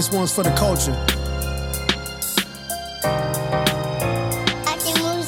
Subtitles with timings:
[0.00, 0.96] This one's for the culture.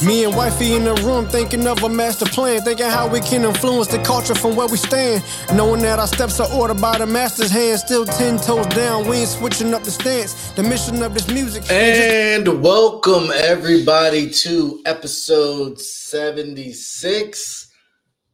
[0.02, 3.44] Me and wifey in the room thinking of a master plan, thinking how we can
[3.44, 5.22] influence the culture from where we stand.
[5.52, 9.18] Knowing that our steps are ordered by the master's hand, still ten toes down, we
[9.18, 10.52] ain't switching up the stance.
[10.52, 11.64] The mission of this music.
[11.70, 17.68] And welcome everybody to episode 76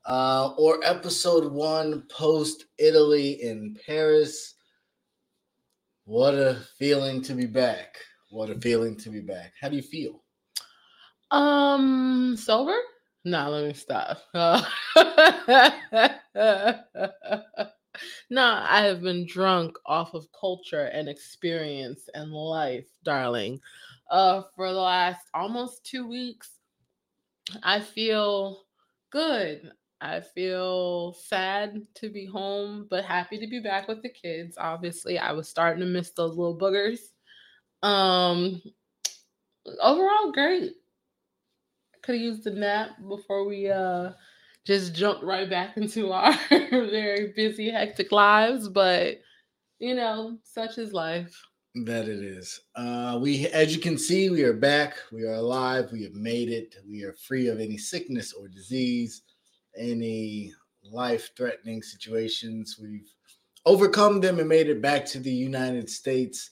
[0.07, 4.55] uh, or episode one post Italy in Paris.
[6.09, 7.99] What a feeling to be back.
[8.31, 9.53] What a feeling to be back.
[9.61, 10.23] How do you feel?
[11.31, 12.79] Um, sober?
[13.27, 14.23] Nah, let me stop.
[14.35, 14.63] Uh,
[18.31, 23.61] no, I have been drunk off of culture and experience and life, darling.
[24.11, 26.53] Uh, for the last almost two weeks,
[27.63, 28.63] I feel
[29.11, 29.73] good.
[30.01, 34.57] I feel sad to be home, but happy to be back with the kids.
[34.59, 37.01] Obviously, I was starting to miss those little boogers.
[37.83, 38.63] Um,
[39.83, 40.75] overall, great
[42.09, 44.13] could have used a nap before we uh
[44.67, 48.69] just jumped right back into our very busy, hectic lives.
[48.69, 49.19] But
[49.79, 51.39] you know, such is life.
[51.85, 52.61] That it is.
[52.75, 54.97] Uh, we, as you can see, we are back.
[55.13, 55.91] We are alive.
[55.93, 56.75] We have made it.
[56.89, 59.23] We are free of any sickness or disease,
[59.79, 62.79] any life-threatening situations.
[62.81, 63.09] We've
[63.67, 66.51] overcome them and made it back to the United States.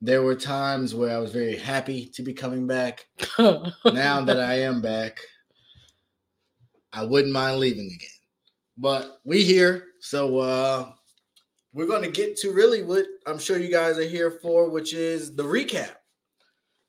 [0.00, 3.06] There were times where I was very happy to be coming back.
[3.38, 5.18] now that I am back,
[6.92, 8.08] I wouldn't mind leaving again.
[8.78, 10.92] But we here, so uh
[11.72, 14.92] we're going to get to really what I'm sure you guys are here for, which
[14.92, 15.92] is the recap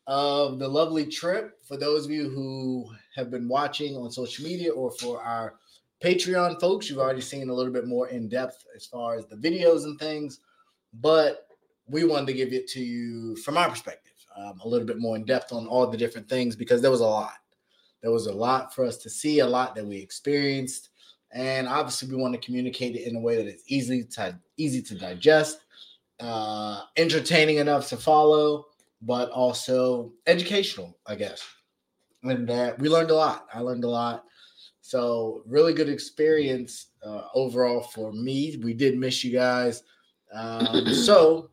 [0.08, 1.60] of the lovely trip.
[1.68, 5.60] For those of you who have been watching on social media or for our
[6.04, 9.36] Patreon folks, you've already seen a little bit more in depth as far as the
[9.36, 10.40] videos and things.
[10.94, 11.48] But
[11.88, 15.16] we wanted to give it to you from our perspective, um, a little bit more
[15.16, 17.34] in depth on all the different things because there was a lot.
[18.02, 20.90] There was a lot for us to see, a lot that we experienced,
[21.32, 24.82] and obviously we want to communicate it in a way that is easy to easy
[24.82, 25.60] to digest,
[26.20, 28.66] uh, entertaining enough to follow,
[29.02, 31.44] but also educational, I guess.
[32.24, 33.48] And uh, we learned a lot.
[33.54, 34.26] I learned a lot.
[34.92, 38.60] So really good experience uh, overall for me.
[38.62, 39.84] We did miss you guys.
[40.34, 41.50] Um, so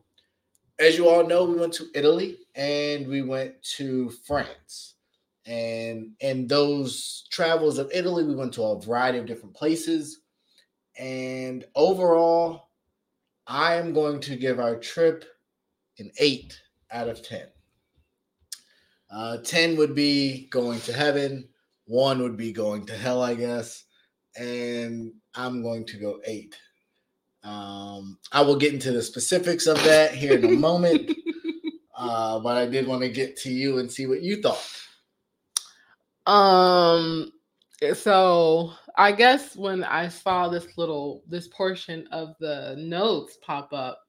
[0.77, 4.95] as you all know, we went to Italy and we went to France.
[5.45, 10.19] And in those travels of Italy, we went to a variety of different places.
[10.99, 12.71] And overall,
[13.47, 15.23] I am going to give our trip
[15.97, 16.59] an eight
[16.91, 17.43] out of 10.
[19.09, 21.47] Uh, 10 would be going to heaven,
[21.89, 23.83] one would be going to hell, I guess.
[24.37, 26.55] And I'm going to go eight.
[27.43, 31.11] Um, I will get into the specifics of that here in a moment,
[31.97, 34.63] uh, but I did want to get to you and see what you thought.
[36.27, 37.31] Um,
[37.95, 43.99] so I guess when I saw this little this portion of the notes pop up,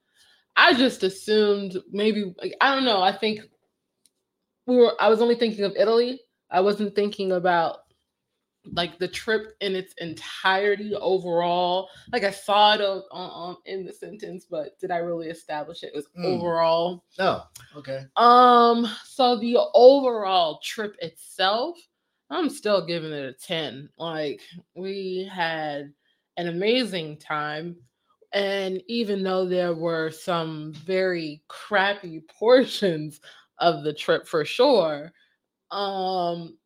[0.54, 3.00] I just assumed maybe I don't know.
[3.00, 3.40] I think
[4.66, 4.92] we were.
[5.00, 6.20] I was only thinking of Italy.
[6.50, 7.80] I wasn't thinking about
[8.72, 11.88] like the trip in its entirety overall.
[12.12, 15.92] Like I saw it on, on, in the sentence, but did I really establish it?
[15.94, 16.24] It was mm.
[16.24, 17.04] overall.
[17.18, 17.44] Oh,
[17.76, 18.04] okay.
[18.16, 21.78] Um, so the overall trip itself,
[22.28, 23.88] I'm still giving it a 10.
[23.98, 24.42] Like
[24.74, 25.92] we had
[26.36, 27.76] an amazing time.
[28.32, 33.20] And even though there were some very crappy portions
[33.58, 35.12] of the trip for sure,
[35.70, 36.56] um,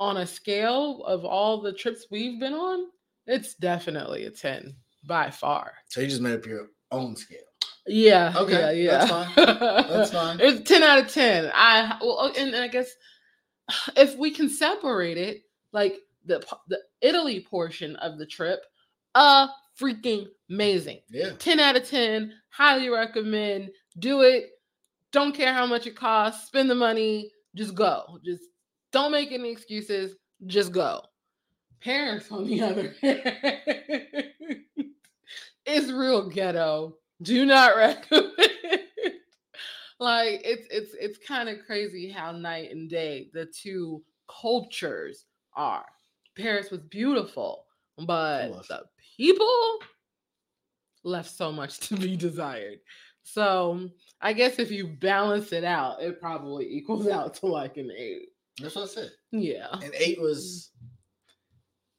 [0.00, 2.86] on a scale of all the trips we've been on,
[3.26, 4.74] it's definitely a 10
[5.06, 5.72] by far.
[5.88, 7.38] So you just made up your own scale.
[7.86, 8.32] Yeah.
[8.36, 8.82] Okay.
[8.82, 8.92] Yeah.
[8.92, 8.98] yeah.
[8.98, 9.32] That's fine.
[9.36, 10.40] That's fine.
[10.40, 11.50] it's 10 out of 10.
[11.54, 12.90] I well and, and I guess
[13.96, 18.64] if we can separate it, like the the Italy portion of the trip,
[19.14, 19.48] uh
[19.80, 21.00] freaking amazing.
[21.10, 21.30] Yeah.
[21.38, 22.32] 10 out of 10.
[22.50, 23.70] Highly recommend.
[23.98, 24.50] Do it.
[25.10, 26.46] Don't care how much it costs.
[26.46, 27.30] Spend the money.
[27.54, 28.18] Just go.
[28.24, 28.44] Just
[28.92, 30.16] don't make any excuses.
[30.46, 31.02] Just go.
[31.80, 33.58] Paris, on the other hand,
[35.66, 36.96] it's real ghetto.
[37.22, 38.32] Do not recommend.
[40.00, 45.84] like it's it's it's kind of crazy how night and day the two cultures are.
[46.36, 47.66] Paris was beautiful,
[48.06, 48.82] but the
[49.16, 49.78] people
[51.04, 52.78] left so much to be desired.
[53.22, 53.88] So
[54.20, 58.28] I guess if you balance it out, it probably equals out to like an eight.
[58.60, 59.10] That's what I said.
[59.30, 59.68] Yeah.
[59.72, 60.70] And eight was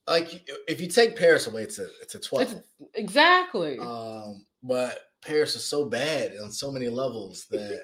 [0.08, 2.52] like if you take Paris away, it's a it's a twelve.
[2.52, 2.62] It's,
[2.94, 3.80] exactly.
[3.80, 7.84] Um, but Paris is so bad on so many levels that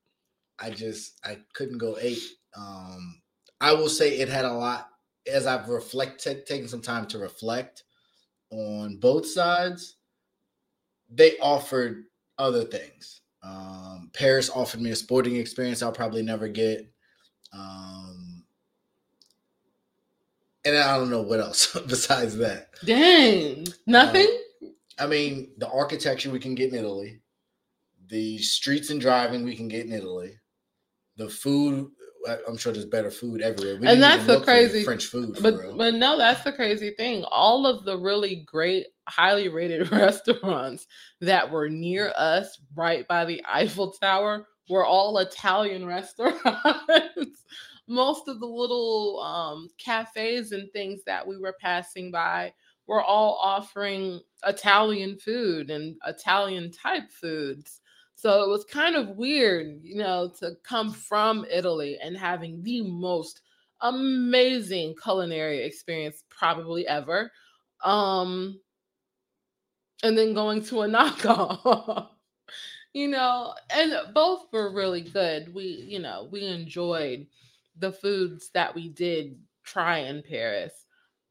[0.58, 2.22] I just I couldn't go eight.
[2.56, 3.20] Um,
[3.60, 4.88] I will say it had a lot
[5.30, 7.84] as I've reflected, taken some time to reflect
[8.50, 9.96] on both sides.
[11.10, 12.04] They offered
[12.38, 13.20] other things.
[13.42, 16.92] Um, Paris offered me a sporting experience I'll probably never get.
[17.52, 18.44] Um,
[20.64, 22.70] and I don't know what else besides that.
[22.84, 24.26] Dang, nothing.
[24.62, 24.68] Uh,
[24.98, 27.20] I mean, the architecture we can get in Italy,
[28.08, 30.38] the streets and driving we can get in Italy,
[31.16, 31.90] the food.
[32.48, 33.78] I'm sure there's better food everywhere.
[33.80, 35.38] We and that's the crazy French food.
[35.40, 37.24] But but no, that's the crazy thing.
[37.24, 40.86] All of the really great, highly rated restaurants
[41.20, 47.44] that were near us, right by the Eiffel Tower, were all Italian restaurants.
[47.88, 52.52] Most of the little um, cafes and things that we were passing by
[52.86, 57.80] were all offering Italian food and Italian type foods.
[58.22, 62.82] So it was kind of weird, you know, to come from Italy and having the
[62.82, 63.40] most
[63.80, 67.32] amazing culinary experience probably ever.
[67.84, 68.60] Um
[70.02, 72.08] and then going to a knockoff.
[72.94, 75.52] you know, and both were really good.
[75.54, 77.26] We, you know, we enjoyed
[77.78, 80.86] the foods that we did try in Paris.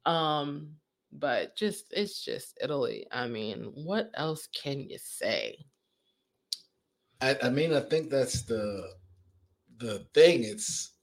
[0.06, 0.76] Um
[1.14, 3.08] but just it's just Italy.
[3.12, 5.66] I mean, what else can you say?
[7.22, 8.90] I, I mean, I think that's the
[9.78, 10.44] the thing.
[10.44, 10.94] It's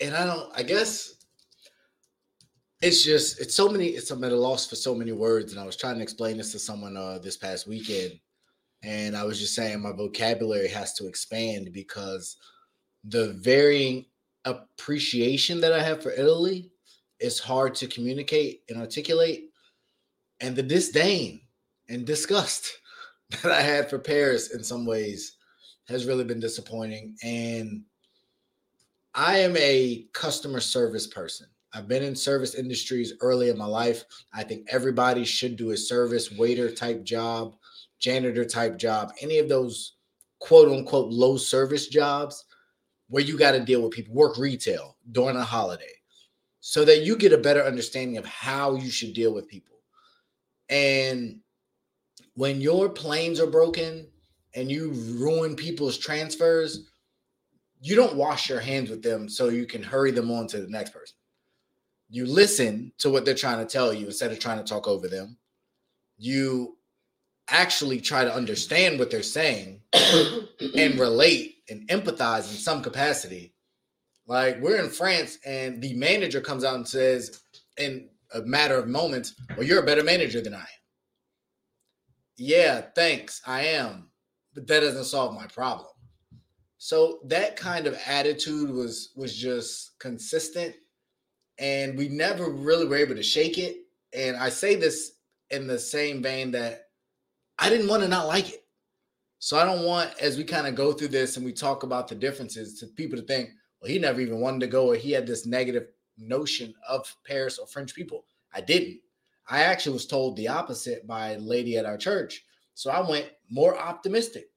[0.00, 0.50] and I don't.
[0.56, 1.14] I guess
[2.80, 3.88] it's just it's so many.
[3.88, 5.52] It's I'm at a loss for so many words.
[5.52, 8.18] And I was trying to explain this to someone uh, this past weekend,
[8.82, 12.36] and I was just saying my vocabulary has to expand because
[13.04, 14.06] the varying
[14.46, 16.70] appreciation that I have for Italy
[17.20, 19.50] is hard to communicate and articulate,
[20.40, 21.42] and the disdain
[21.90, 22.72] and disgust
[23.42, 25.36] that I had for Paris in some ways
[25.88, 27.16] has really been disappointing.
[27.22, 27.82] And
[29.14, 31.46] I am a customer service person.
[31.74, 34.04] I've been in service industries early in my life.
[34.32, 37.56] I think everybody should do a service waiter type job,
[37.98, 39.94] janitor type job, any of those
[40.38, 42.44] quote unquote low service jobs
[43.08, 45.92] where you got to deal with people, work retail during a holiday,
[46.60, 49.76] so that you get a better understanding of how you should deal with people.
[50.68, 51.40] And
[52.34, 54.08] when your planes are broken
[54.54, 56.88] and you ruin people's transfers,
[57.80, 60.68] you don't wash your hands with them so you can hurry them on to the
[60.68, 61.16] next person.
[62.08, 65.08] You listen to what they're trying to tell you instead of trying to talk over
[65.08, 65.36] them.
[66.16, 66.76] You
[67.48, 73.54] actually try to understand what they're saying and relate and empathize in some capacity.
[74.26, 77.42] Like we're in France and the manager comes out and says,
[77.78, 80.66] in a matter of moments, Well, you're a better manager than I am.
[82.36, 83.42] Yeah, thanks.
[83.46, 84.11] I am
[84.54, 85.88] but that doesn't solve my problem.
[86.78, 90.74] So that kind of attitude was was just consistent
[91.58, 93.76] and we never really were able to shake it.
[94.12, 95.12] And I say this
[95.50, 96.86] in the same vein that
[97.58, 98.64] I didn't want to not like it.
[99.38, 102.08] So I don't want, as we kind of go through this and we talk about
[102.08, 103.50] the differences, to people to think,
[103.80, 107.58] well, he never even wanted to go, or he had this negative notion of Paris
[107.58, 108.24] or French people.
[108.54, 109.00] I didn't.
[109.48, 112.44] I actually was told the opposite by a lady at our church
[112.82, 114.50] so I went more optimistic,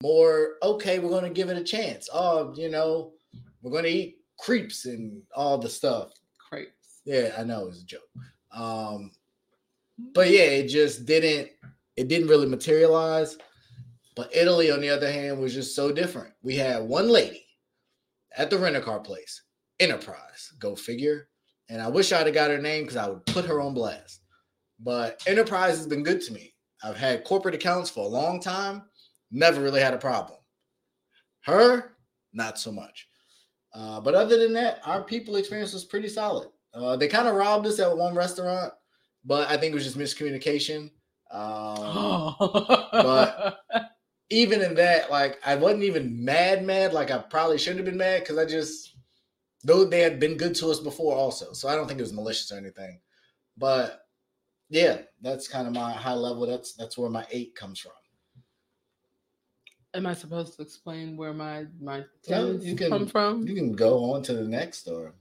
[0.00, 2.08] more okay, we're going to give it a chance.
[2.12, 3.14] Oh, you know,
[3.60, 6.12] we're going to eat creeps and all the stuff.
[6.48, 7.00] Crepes.
[7.04, 8.08] Yeah, I know it's a joke.
[8.52, 9.10] Um,
[10.14, 11.50] but yeah, it just didn't
[11.96, 13.36] it didn't really materialize.
[14.14, 16.32] But Italy, on the other hand, was just so different.
[16.44, 17.44] We had one lady
[18.36, 19.42] at the rental car place,
[19.80, 21.26] Enterprise, go figure.
[21.68, 24.20] And I wish I'd have got her name because I would put her on blast.
[24.78, 26.54] But Enterprise has been good to me.
[26.82, 28.82] I've had corporate accounts for a long time,
[29.30, 30.38] never really had a problem.
[31.42, 31.96] Her,
[32.32, 33.08] not so much.
[33.72, 36.48] Uh, but other than that, our people experience was pretty solid.
[36.74, 38.72] Uh, they kind of robbed us at one restaurant,
[39.24, 40.90] but I think it was just miscommunication.
[41.30, 42.34] Um,
[42.92, 43.58] but
[44.30, 46.92] even in that, like I wasn't even mad, mad.
[46.92, 48.96] Like I probably shouldn't have been mad because I just
[49.64, 51.52] though they had been good to us before, also.
[51.52, 53.00] So I don't think it was malicious or anything.
[53.56, 54.00] But
[54.70, 56.46] yeah, that's kind of my high level.
[56.46, 57.92] That's that's where my eight comes from.
[59.92, 63.46] Am I supposed to explain where my my you can, come from?
[63.46, 65.12] You can go on to the next or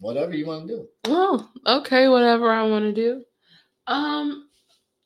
[0.00, 0.88] whatever you want to do.
[1.04, 3.22] Oh, okay, whatever I want to do.
[3.86, 4.48] Um,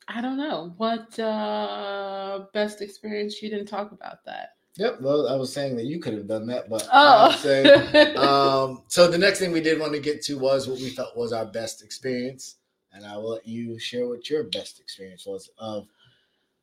[0.06, 3.42] I don't know what uh best experience.
[3.42, 4.50] You didn't talk about that.
[4.76, 5.00] Yep.
[5.00, 7.32] Well, I was saying that you could have done that, but oh.
[7.32, 7.64] say,
[8.14, 11.16] um, so the next thing we did want to get to was what we felt
[11.16, 12.59] was our best experience
[12.92, 15.86] and I will let you share what your best experience was of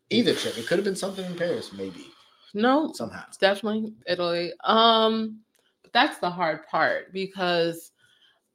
[0.10, 0.58] Either trip.
[0.58, 2.08] It could have been something in Paris, maybe.
[2.54, 3.24] No, Somehow.
[3.28, 4.54] it's definitely Italy.
[4.64, 5.42] Um,
[5.84, 7.92] but that's the hard part because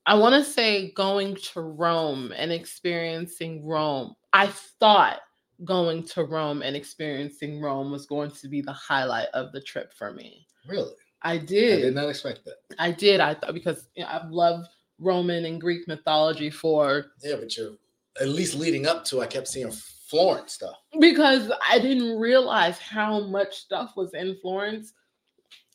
[0.06, 4.14] I want to say going to Rome and experiencing Rome.
[4.32, 5.20] I thought
[5.64, 9.92] going to Rome and experiencing Rome was going to be the highlight of the trip
[9.92, 10.46] for me.
[10.66, 10.92] Really?
[11.20, 11.82] I I did.
[11.82, 12.56] did not expect that.
[12.78, 13.20] I did.
[13.20, 14.68] I thought because you know, I've loved
[15.02, 17.73] Roman and Greek mythology for Yeah, but you're
[18.21, 20.76] at least leading up to I kept seeing Florence stuff.
[21.00, 24.92] because I didn't realize how much stuff was in Florence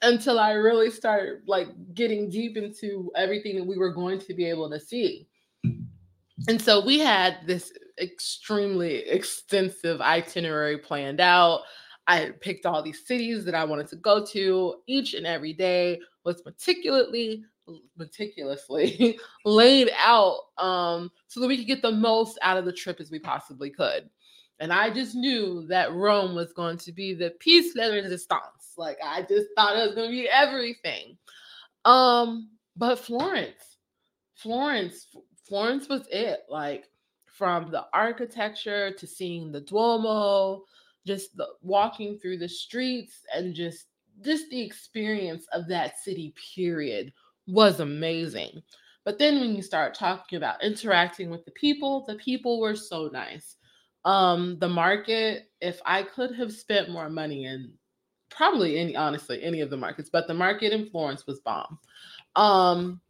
[0.03, 4.45] until I really started like getting deep into everything that we were going to be
[4.45, 5.27] able to see.
[6.47, 11.61] And so we had this extremely extensive itinerary planned out.
[12.05, 14.75] I picked all these cities that I wanted to go to.
[14.85, 17.43] Each and every day was meticulously
[17.97, 22.99] meticulously laid out um, so that we could get the most out of the trip
[22.99, 24.09] as we possibly could.
[24.59, 28.73] And I just knew that Rome was going to be the piece de resistance.
[28.77, 31.17] Like I just thought it was going to be everything.
[31.85, 33.77] Um, but Florence,
[34.35, 35.07] Florence,
[35.47, 36.41] Florence was it.
[36.49, 36.85] Like
[37.25, 40.63] from the architecture to seeing the Duomo,
[41.05, 43.85] just the walking through the streets and just
[44.21, 47.13] just the experience of that city period
[47.47, 48.61] was amazing.
[49.05, 53.09] But then when you start talking about interacting with the people, the people were so
[53.11, 53.55] nice.
[54.03, 57.73] Um, the market, if I could have spent more money in
[58.29, 61.79] probably any honestly any of the markets, but the market in Florence was bomb.
[62.35, 63.01] Um,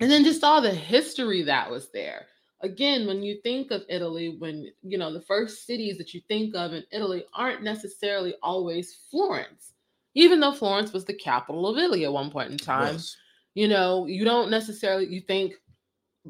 [0.00, 2.26] and then just all the history that was there.
[2.62, 6.54] Again, when you think of Italy, when you know the first cities that you think
[6.54, 9.72] of in Italy aren't necessarily always Florence,
[10.14, 13.16] even though Florence was the capital of Italy at one point in time Was.
[13.54, 15.54] You know you don't necessarily you think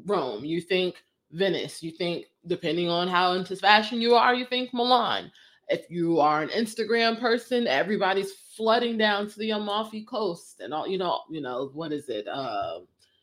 [0.05, 4.73] rome you think venice you think depending on how into fashion you are you think
[4.73, 5.31] milan.
[5.69, 10.87] If you are an instagram person everybody's flooding down to the amalfi coast and all
[10.87, 12.79] you know you know what is it uh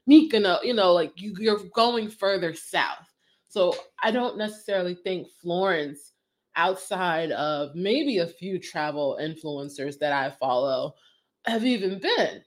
[0.09, 3.07] Mykonos, you know like you, you're going further south.
[3.49, 6.13] So i don't necessarily think florence
[6.57, 10.95] outside of maybe a few travel influencers that i follow
[11.47, 12.43] have even been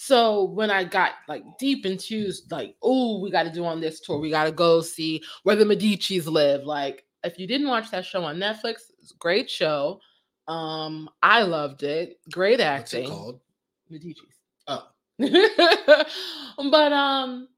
[0.00, 3.98] so when I got like deep into like, oh, we got to do on this
[3.98, 6.62] tour, we got to go see where the Medici's live.
[6.62, 9.98] Like, if you didn't watch that show on Netflix, it's a great show.
[10.46, 12.20] Um, I loved it.
[12.30, 13.10] Great acting.
[13.10, 13.40] What's it called?
[13.90, 14.36] Medici's.
[14.68, 14.86] Oh,
[16.70, 17.48] but um,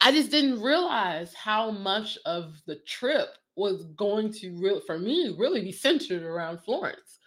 [0.00, 5.34] I just didn't realize how much of the trip was going to real for me
[5.36, 7.18] really be centered around Florence.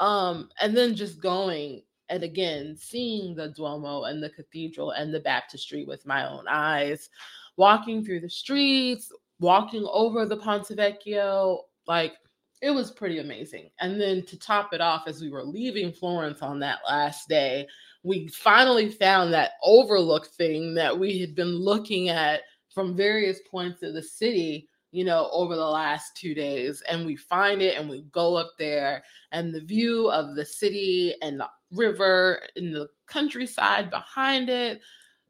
[0.00, 5.20] Um, and then just going and again seeing the Duomo and the cathedral and the
[5.20, 7.10] baptistry with my own eyes,
[7.56, 12.14] walking through the streets, walking over the Ponte Vecchio, like
[12.60, 13.70] it was pretty amazing.
[13.80, 17.66] And then to top it off, as we were leaving Florence on that last day,
[18.02, 23.82] we finally found that overlook thing that we had been looking at from various points
[23.82, 27.88] of the city you know over the last two days and we find it and
[27.88, 32.88] we go up there and the view of the city and the river in the
[33.06, 34.80] countryside behind it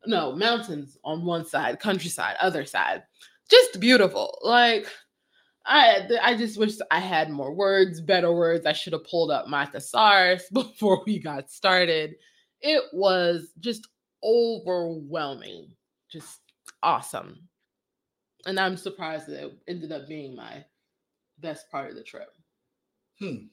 [0.07, 3.03] no mountains on one side countryside other side
[3.51, 4.87] just beautiful like
[5.69, 8.65] I I just wish I had more words, better words.
[8.65, 12.15] I should have pulled up my thesaurus before we got started.
[12.63, 13.87] It was just
[14.25, 15.69] overwhelming,
[16.11, 16.41] just
[16.83, 17.49] awesome.
[18.47, 20.65] And I'm surprised that it ended up being my
[21.39, 22.31] best part of the trip.
[23.19, 23.47] Hmm.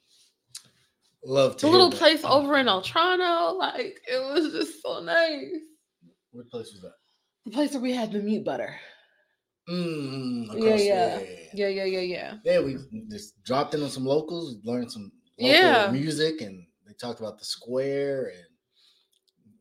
[1.26, 1.98] Love to The little that.
[1.98, 5.56] place over in Oltrarno, like it was just so nice.
[6.32, 6.94] What place was that?
[7.46, 8.76] The place where we had the meat butter.
[9.68, 11.20] Mm, Yeah, yeah.
[11.20, 11.20] yeah,
[11.54, 12.34] Yeah, yeah, yeah, yeah.
[12.44, 12.78] Yeah, we
[13.10, 15.92] just dropped in on some locals, learned some local Yeah.
[15.92, 18.46] music, and they talked about the square and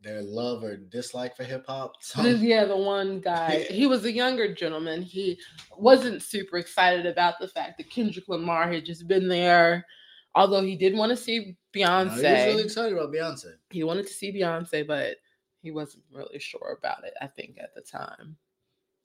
[0.02, 1.92] their love or dislike for hip hop.
[2.02, 3.66] So, yeah, the one guy.
[3.70, 5.00] He was a younger gentleman.
[5.00, 5.40] He
[5.78, 9.86] wasn't super excited about the fact that Kendrick Lamar had just been there,
[10.34, 13.54] although he did want to see No, he was really excited about Beyonce.
[13.70, 15.16] he wanted to see Beyonce, but
[15.62, 17.14] he wasn't really sure about it.
[17.20, 18.36] I think at the time.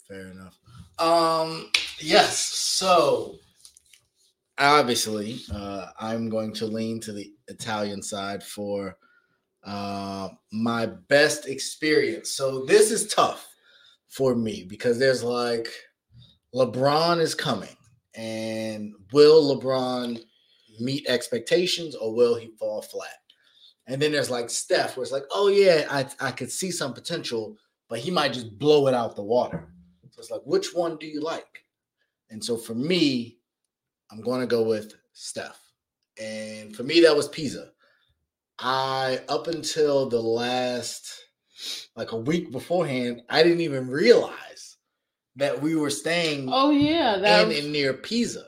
[0.07, 0.57] Fair enough.
[0.97, 2.37] Um, yes.
[2.39, 3.35] So
[4.57, 8.97] obviously, uh, I'm going to lean to the Italian side for
[9.63, 12.31] uh, my best experience.
[12.31, 13.47] So this is tough
[14.07, 15.69] for me because there's like
[16.55, 17.75] LeBron is coming,
[18.15, 20.19] and will LeBron
[20.79, 23.17] meet expectations or will he fall flat?
[23.87, 26.93] And then there's like Steph, where it's like, oh yeah, I I could see some
[26.93, 27.57] potential,
[27.89, 29.73] but he might just blow it out the water.
[30.11, 31.63] So it's like, which one do you like?
[32.29, 33.39] And so for me,
[34.11, 35.59] I'm going to go with Steph.
[36.21, 37.71] And for me, that was Pisa.
[38.59, 41.25] I up until the last
[41.95, 44.77] like a week beforehand, I didn't even realize
[45.35, 48.47] that we were staying Oh yeah, that in was, and near Pisa.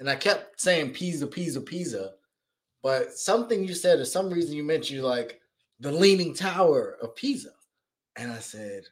[0.00, 2.12] And I kept saying Pisa, Pisa, Pisa.
[2.82, 5.40] But something you said, or some reason you mentioned, you're like
[5.78, 7.50] the Leaning Tower of Pisa.
[8.16, 8.84] And I said,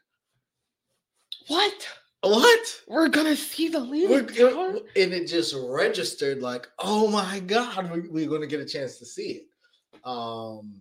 [1.49, 1.88] what?
[2.21, 2.81] What?
[2.87, 4.81] We're gonna see the We're- leaning tower.
[4.97, 8.99] and it just registered like, oh my God, we, we're going to get a chance
[8.99, 9.43] to see it.
[10.05, 10.81] Um,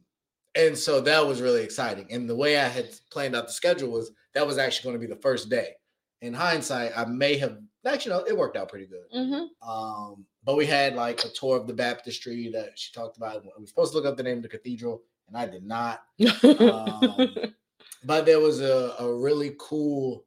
[0.55, 2.07] and so that was really exciting.
[2.11, 5.07] And the way I had planned out the schedule was that was actually going to
[5.07, 5.73] be the first day.
[6.21, 9.05] In hindsight, I may have actually, no, it worked out pretty good.
[9.15, 9.69] Mm-hmm.
[9.69, 13.43] Um, but we had like a tour of the baptistry that she talked about.
[13.43, 16.03] We were supposed to look up the name of the cathedral, and I did not.
[16.43, 17.29] Um,
[18.03, 20.25] but there was a, a really cool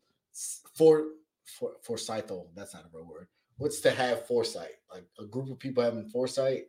[0.74, 1.06] for
[1.44, 2.46] for foresightal.
[2.54, 3.28] That's not a real word.
[3.58, 4.76] What's to have foresight?
[4.92, 6.66] Like a group of people having foresight.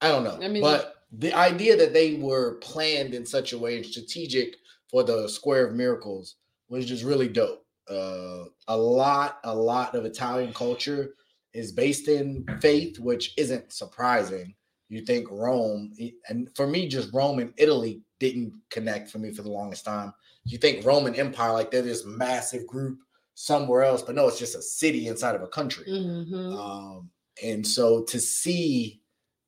[0.00, 0.38] I don't know.
[0.42, 4.56] I mean- but the idea that they were planned in such a way and strategic
[4.90, 6.36] for the Square of Miracles
[6.68, 7.65] was just really dope.
[7.90, 11.14] Uh, a lot, a lot of Italian culture
[11.52, 14.54] is based in faith, which isn't surprising.
[14.88, 15.92] You think Rome,
[16.28, 20.12] and for me, just Rome and Italy didn't connect for me for the longest time.
[20.44, 22.98] You think Roman Empire, like they're this massive group
[23.34, 25.84] somewhere else, but no, it's just a city inside of a country.
[25.86, 27.10] hmm Um,
[27.42, 29.00] and so to see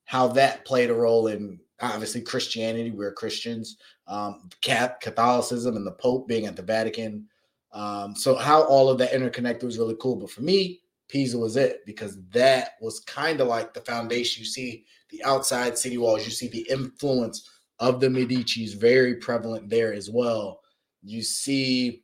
[0.05, 3.77] how that played a role in obviously Christianity, we're Christians,
[4.07, 7.27] um, Catholicism, and the Pope being at the Vatican.
[7.71, 10.15] Um, so how all of that interconnected was really cool.
[10.15, 14.41] But for me, Pisa was it because that was kind of like the foundation.
[14.41, 17.49] You see the outside city walls, you see the influence
[17.79, 20.61] of the Medici's very prevalent there as well.
[21.01, 22.03] You see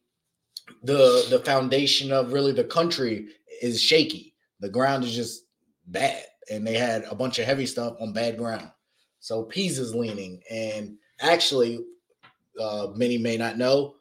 [0.84, 3.27] the the foundation of really the country
[3.62, 4.34] is shaky.
[4.60, 5.43] The ground is just
[5.88, 8.72] bad, and they had a bunch of heavy stuff on bad ground.
[9.19, 11.83] So Pisa's leaning, and actually,
[12.59, 13.96] uh, many may not know,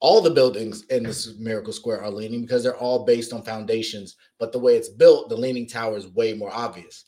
[0.00, 4.16] all the buildings in this Miracle Square are leaning because they're all based on foundations.
[4.38, 7.04] But the way it's built, the leaning tower is way more obvious.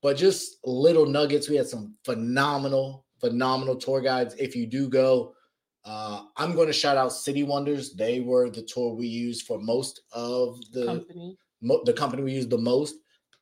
[0.00, 1.48] But just little nuggets.
[1.48, 4.34] We had some phenomenal, phenomenal tour guides.
[4.38, 5.34] If you do go,
[5.84, 7.92] uh, I'm going to shout out City Wonders.
[7.94, 11.36] They were the tour we used for most of the Company.
[11.60, 12.94] mo- the company we used the most,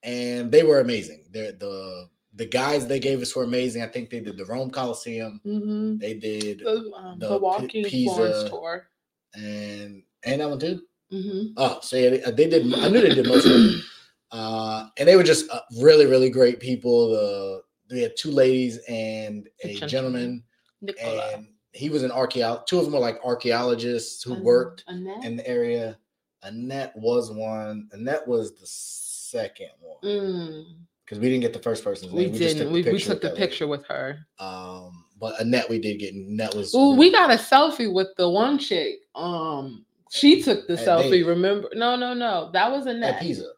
[0.02, 1.24] and they were amazing.
[1.30, 3.82] They're the the guys they gave us were amazing.
[3.82, 5.40] I think they did the Rome Coliseum.
[5.44, 5.98] Mm-hmm.
[5.98, 8.86] They did The, um, the the, P- walking Pisa- tour.
[9.34, 10.82] and and that one too.
[11.12, 11.52] Mm-hmm.
[11.56, 12.72] Oh, so yeah, they, they did.
[12.74, 13.82] I knew they did most of them,
[14.32, 17.10] Uh, and they were just uh, really, really great people.
[17.10, 20.44] The we had two ladies and a gentleman, gentleman.
[20.82, 21.30] Nicola.
[21.34, 22.68] and he was an archaeologist.
[22.68, 25.24] Two of them were like archaeologists who An- worked Annette?
[25.24, 25.98] in the area.
[26.44, 27.88] Annette was one.
[27.90, 30.64] Annette was the second one Mm.
[31.10, 32.34] Because we didn't get the first person's We name.
[32.34, 32.72] just didn't.
[32.72, 34.20] We, we picture took with the picture with her.
[34.38, 36.14] Um, but Annette, we did get.
[36.14, 36.72] Annette was.
[36.72, 39.00] Well, we got a selfie with the one chick.
[39.16, 41.10] Um, she took the selfie.
[41.10, 41.26] Dave.
[41.26, 41.68] Remember?
[41.74, 42.50] No, no, no.
[42.52, 43.50] That was Annette at Pisa.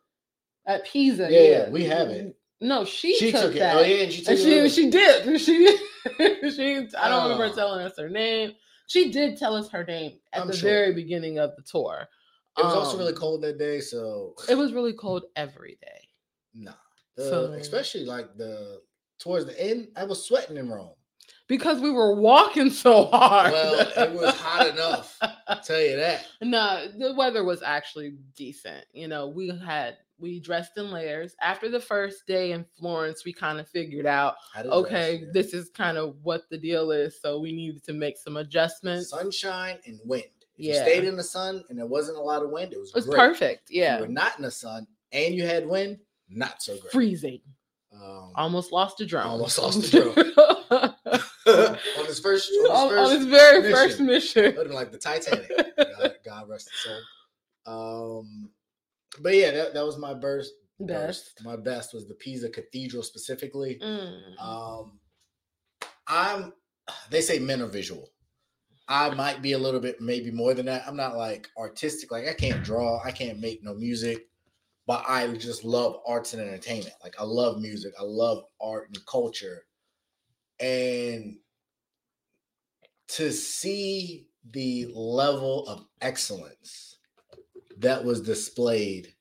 [0.66, 1.28] At Pisa.
[1.30, 2.34] Yeah, Yeah, yeah, we have it.
[2.62, 3.58] No, she, She took, took it.
[3.58, 3.76] that.
[3.76, 4.70] Oh yeah, and she took and it.
[4.70, 5.40] she she did.
[5.40, 6.88] She she.
[6.98, 7.54] I don't remember Oh.
[7.54, 8.52] telling us her name.
[8.86, 10.70] She did tell us her name at I'm the sure.
[10.70, 12.08] very beginning of the tour.
[12.58, 16.08] It was also really Um, cold that day, so It was really cold every day.
[16.54, 16.72] nah.
[17.18, 18.80] Uh, so- especially like the
[19.18, 20.94] towards the end, I was sweating in Rome.
[21.48, 23.52] Because we were walking so hard.
[23.52, 25.18] Well, it was hot enough.
[25.48, 26.26] I'll tell you that.
[26.40, 28.84] No, the weather was actually decent.
[28.92, 31.34] You know, we had we dressed in layers.
[31.40, 35.26] After the first day in Florence, we kind of figured out, did dress, okay, yeah.
[35.32, 37.20] this is kind of what the deal is.
[37.20, 39.10] So we needed to make some adjustments.
[39.10, 40.24] sunshine and wind.
[40.56, 40.82] If you Yeah.
[40.82, 43.06] stayed in the sun and there wasn't a lot of wind, it was it was
[43.06, 43.68] perfect.
[43.70, 44.00] If you Yeah.
[44.00, 45.98] were not in the sun and you had wind,
[46.34, 46.92] not so great.
[46.92, 47.40] Freezing.
[47.94, 49.26] Um, Almost lost a drone.
[49.26, 50.14] Almost lost a drone.
[51.46, 53.74] on his first, on his on, first, on his very mission.
[53.74, 54.44] first mission.
[54.44, 55.50] Have been like the Titanic.
[55.76, 58.20] God, God rest his soul.
[58.20, 58.50] Um,
[59.20, 60.52] but yeah, that, that was my burst.
[60.80, 61.40] Best.
[61.44, 63.78] My best was the Pisa Cathedral specifically.
[63.82, 64.40] Mm.
[64.42, 64.98] Um,
[66.08, 66.52] I'm.
[67.10, 68.08] They say men are visual.
[68.88, 70.82] I might be a little bit, maybe more than that.
[70.86, 72.10] I'm not like artistic.
[72.10, 73.00] Like I can't draw.
[73.04, 74.26] I can't make no music.
[74.86, 76.94] But I just love arts and entertainment.
[77.02, 77.92] Like I love music.
[77.98, 79.64] I love art and culture.
[80.58, 81.36] And
[83.08, 86.96] to see the level of excellence
[87.78, 89.14] that was displayed,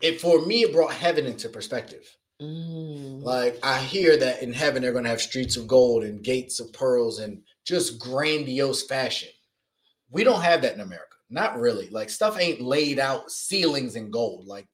[0.00, 2.16] it for me it brought heaven into perspective.
[2.40, 3.22] Mm.
[3.22, 6.72] Like I hear that in heaven they're gonna have streets of gold and gates of
[6.72, 9.30] pearls and just grandiose fashion.
[10.10, 11.17] We don't have that in America.
[11.30, 11.88] Not really.
[11.90, 14.46] Like stuff ain't laid out ceilings in gold.
[14.46, 14.66] Like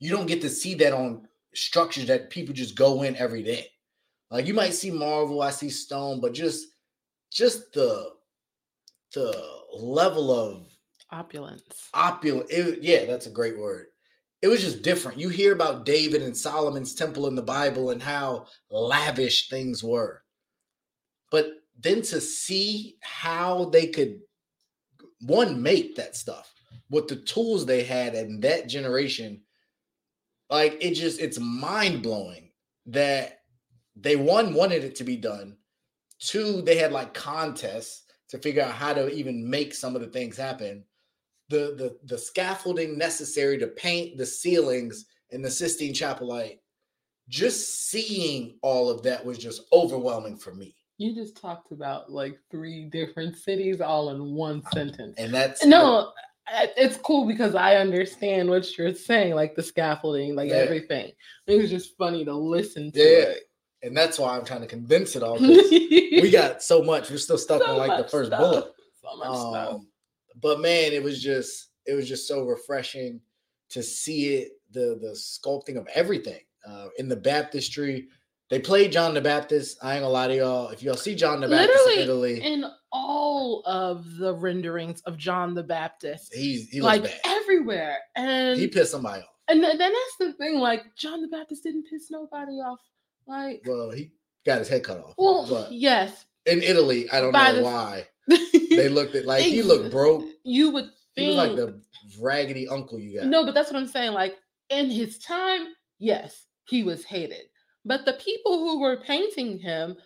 [0.00, 3.68] you don't get to see that on structures that people just go in every day.
[4.30, 6.66] Like you might see Marvel, I see Stone, but just
[7.30, 8.10] just the
[9.14, 9.32] the
[9.72, 10.66] level of
[11.12, 11.62] Opulence.
[11.94, 12.50] opulent.
[12.50, 13.86] It, yeah, that's a great word.
[14.42, 15.20] It was just different.
[15.20, 20.22] You hear about David and Solomon's temple in the Bible and how lavish things were.
[21.30, 24.18] But then to see how they could
[25.24, 26.52] one make that stuff
[26.90, 29.42] with the tools they had in that generation,
[30.50, 32.50] like it just it's mind blowing
[32.86, 33.40] that
[33.96, 35.56] they one wanted it to be done.
[36.18, 40.08] Two, they had like contests to figure out how to even make some of the
[40.08, 40.84] things happen
[41.48, 46.60] the the the scaffolding necessary to paint the ceilings in the Sistine Chapel light.
[47.28, 50.74] Just seeing all of that was just overwhelming for me.
[50.98, 55.16] You just talked about like three different cities all in one sentence.
[55.18, 56.12] And that's No,
[56.46, 60.56] I- it's cool because I understand what you're saying, like the scaffolding, like Yeah.
[60.56, 61.12] everything.
[61.46, 63.50] It was just funny to listen to Yeah, it.
[63.82, 65.38] and that's why I'm trying to condense it all.
[65.40, 67.10] we got so much.
[67.10, 68.40] We're still stuck So on like the first stuff.
[68.40, 68.72] bullet.
[69.02, 69.74] So much stuff.
[69.74, 69.88] Um,
[70.40, 73.20] but man, it was just it was just so refreshing
[73.70, 78.06] to see it the the sculpting of everything uh, in the baptistry.
[78.50, 79.78] They played John the Baptist.
[79.82, 80.68] I ain't gonna lie to y'all.
[80.68, 85.54] If y'all see John the Baptist in Italy, in all of the renderings of John
[85.54, 87.20] the Baptist, he's he like bad.
[87.24, 89.28] everywhere, and He pissed somebody off.
[89.48, 90.58] and then that's the thing.
[90.58, 92.80] Like John the Baptist didn't piss nobody off.
[93.26, 94.12] Like, Well, he
[94.44, 95.14] got his head cut off.
[95.16, 98.06] well, but yes, in Italy, I don't by know the- why
[98.70, 100.24] they looked at like he looked broke.
[100.44, 101.80] You would He think was like the
[102.20, 103.26] raggedy uncle you got.
[103.26, 104.12] No, but that's what I'm saying.
[104.12, 104.36] Like
[104.68, 107.44] in his time, yes, he was hated.
[107.84, 109.96] But the people who were painting him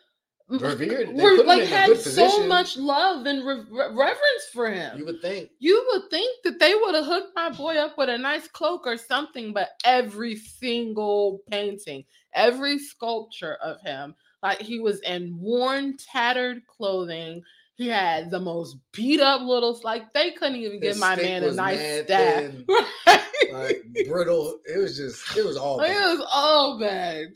[0.51, 1.13] Revered.
[1.15, 4.99] Were like had so much love and re- re- reverence for him.
[4.99, 5.51] You would think.
[5.59, 8.87] you would think that they would have hooked my boy up with a nice cloak
[8.87, 15.99] or something, but every single painting, every sculpture of him, like he was in worn,
[15.99, 17.43] tattered clothing.
[17.75, 21.45] He had the most beat up little, like they couldn't even His give my man
[21.45, 22.53] a nice staff.
[23.07, 23.23] Right?
[23.53, 24.59] like brittle.
[24.65, 26.05] It was just it was all Like, bad.
[26.05, 27.27] it was all bad.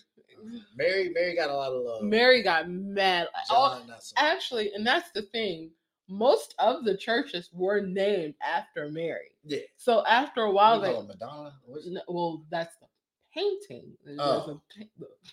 [0.76, 2.02] Mary Mary got a lot of love.
[2.02, 3.28] Mary got mad.
[3.48, 4.14] John, so.
[4.16, 5.70] actually, and that's the thing.
[6.08, 9.30] Most of the churches were named after Mary.
[9.44, 9.60] Yeah.
[9.76, 11.54] So after a while, they her Madonna?
[11.86, 12.86] No, well, that's the
[13.34, 13.92] painting.
[14.18, 14.60] Oh.
[14.76, 14.90] paint-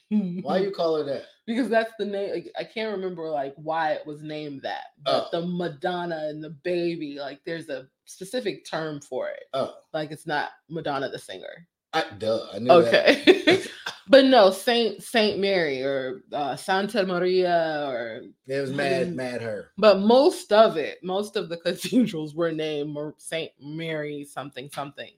[0.43, 1.23] Why you call her that?
[1.45, 2.31] because that's the name.
[2.31, 5.39] like, I can't remember like why it was named that, but Oh.
[5.41, 9.43] the Madonna and the baby, like there's a specific term for it.
[9.53, 11.67] Oh, Like it's not Madonna the singer.
[11.93, 12.39] I, duh.
[12.53, 13.27] I knew that.
[13.27, 13.63] Okay,
[14.07, 18.21] but no, Saint Saint Mary or uh, Santa Maria or.
[18.47, 19.15] It was mad, Mm.
[19.15, 19.71] mad her.
[19.77, 25.11] But most of it, most of the cathedrals were named Saint Mary something something.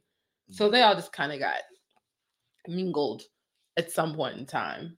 [0.50, 1.62] So they all just kind of got
[2.68, 3.24] mingled
[3.78, 4.98] at some point in time.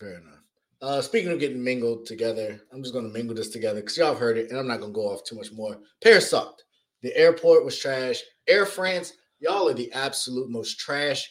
[0.00, 0.38] Fair enough.
[0.80, 4.08] Uh, speaking of getting mingled together, I'm just going to mingle this together because y'all
[4.08, 5.78] have heard it, and I'm not going to go off too much more.
[6.02, 6.64] Paris sucked.
[7.02, 8.20] The airport was trash.
[8.48, 11.30] Air France, y'all are the absolute most trash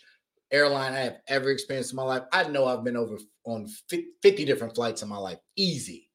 [0.51, 2.23] airline I have ever experienced in my life.
[2.33, 3.67] I know I've been over on
[4.21, 5.39] 50 different flights in my life.
[5.55, 6.09] Easy.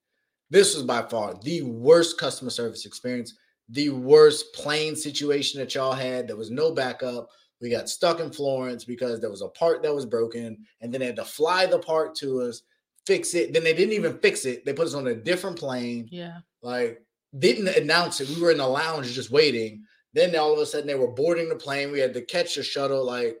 [0.49, 3.33] This was by far the worst customer service experience,
[3.69, 6.27] the worst plane situation that y'all had.
[6.27, 7.27] There was no backup.
[7.59, 10.99] We got stuck in Florence because there was a part that was broken, and then
[11.01, 12.61] they had to fly the part to us,
[13.07, 13.51] fix it.
[13.51, 14.63] Then they didn't even fix it.
[14.63, 16.37] They put us on a different plane, Yeah.
[16.61, 17.01] like
[17.37, 18.29] didn't announce it.
[18.29, 19.83] We were in the lounge just waiting.
[20.17, 21.91] Then all of a sudden they were boarding the plane.
[21.91, 23.05] We had to catch the shuttle.
[23.05, 23.37] Like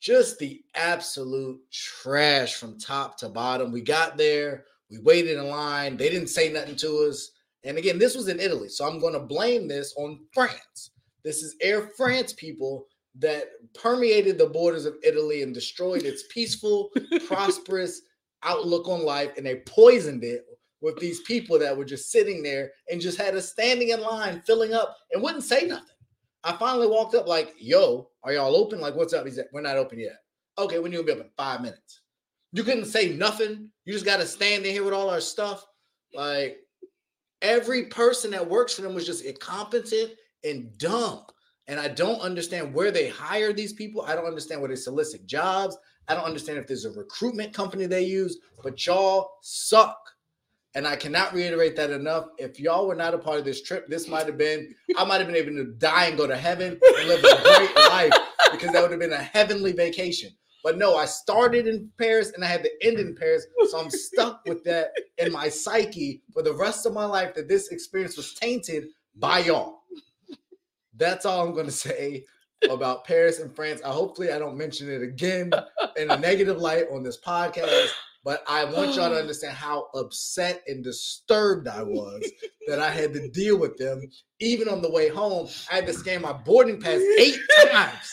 [0.00, 3.72] just the absolute trash from top to bottom.
[3.72, 4.66] We got there.
[4.88, 5.96] We waited in line.
[5.96, 7.32] They didn't say nothing to us.
[7.64, 8.68] And again, this was in Italy.
[8.68, 10.92] So I'm going to blame this on France.
[11.24, 12.86] This is Air France people
[13.18, 16.92] that permeated the borders of Italy and destroyed its peaceful,
[17.26, 18.02] prosperous
[18.44, 19.32] outlook on life.
[19.36, 20.44] And they poisoned it
[20.80, 24.40] with these people that were just sitting there and just had us standing in line,
[24.46, 25.95] filling up, and wouldn't say nothing.
[26.46, 28.80] I finally walked up like, yo, are y'all open?
[28.80, 29.26] Like, what's up?
[29.26, 30.20] He said, we're not open yet.
[30.58, 31.30] Okay, when you gonna be open?
[31.36, 32.02] Five minutes.
[32.52, 33.68] You couldn't say nothing.
[33.84, 35.66] You just got to stand in here with all our stuff.
[36.14, 36.58] Like
[37.42, 40.12] every person that works for them was just incompetent
[40.44, 41.24] and dumb.
[41.66, 44.02] And I don't understand where they hire these people.
[44.02, 45.76] I don't understand where they solicit jobs.
[46.06, 49.98] I don't understand if there's a recruitment company they use, but y'all suck.
[50.76, 52.26] And I cannot reiterate that enough.
[52.36, 55.18] If y'all were not a part of this trip, this might have been, I might
[55.18, 58.12] have been able to die and go to heaven and live a great life
[58.52, 60.30] because that would have been a heavenly vacation.
[60.62, 63.46] But no, I started in Paris and I had to end in Paris.
[63.70, 67.48] So I'm stuck with that in my psyche for the rest of my life that
[67.48, 69.84] this experience was tainted by y'all.
[70.94, 72.24] That's all I'm going to say.
[72.70, 73.80] about Paris and France.
[73.84, 75.50] I hopefully I don't mention it again
[75.96, 77.90] in a negative light on this podcast.
[78.26, 82.28] But I want y'all to understand how upset and disturbed I was
[82.66, 84.02] that I had to deal with them.
[84.40, 87.38] Even on the way home, I had to scan my boarding pass eight
[87.70, 88.12] times.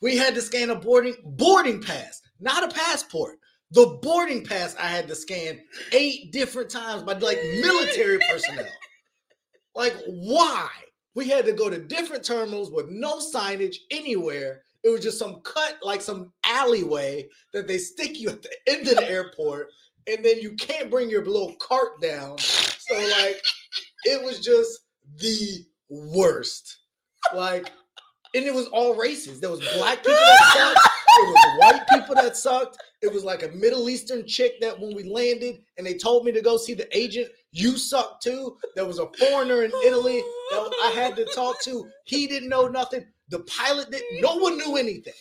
[0.00, 3.36] We had to scan a boarding boarding pass, not a passport.
[3.70, 5.60] The boarding pass I had to scan
[5.92, 8.66] eight different times by like military personnel.
[9.74, 10.68] Like, why?
[11.14, 14.63] We had to go to different terminals with no signage anywhere.
[14.84, 18.86] It was just some cut, like some alleyway that they stick you at the end
[18.86, 19.68] of the airport,
[20.06, 22.38] and then you can't bring your little cart down.
[22.38, 23.42] So, like,
[24.04, 24.80] it was just
[25.16, 26.78] the worst.
[27.34, 27.72] Like,
[28.34, 29.40] and it was all races.
[29.40, 30.88] There was black people that sucked.
[31.16, 32.78] It was white people that sucked.
[33.00, 36.32] It was like a Middle Eastern chick that when we landed and they told me
[36.32, 38.56] to go see the agent, you suck too.
[38.74, 40.20] There was a foreigner in Italy
[40.50, 41.88] that I had to talk to.
[42.04, 43.06] He didn't know nothing.
[43.28, 44.20] The pilot didn't.
[44.20, 45.14] No one knew anything,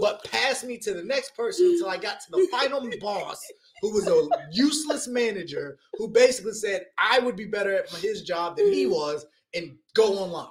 [0.00, 3.40] but passed me to the next person until I got to the final boss,
[3.82, 8.56] who was a useless manager who basically said I would be better at his job
[8.56, 10.48] than he was, and go online.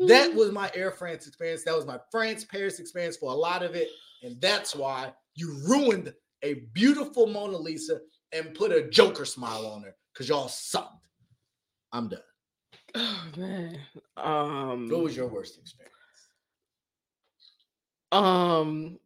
[0.00, 1.64] That was my Air France experience.
[1.64, 3.88] That was my France Paris experience for a lot of it.
[4.22, 8.00] And that's why you ruined a beautiful Mona Lisa
[8.32, 11.06] and put a Joker smile on her because y'all sucked.
[11.92, 12.20] I'm done.
[12.98, 13.78] Oh man.
[14.16, 15.92] Um What was your worst experience?
[18.10, 18.98] Um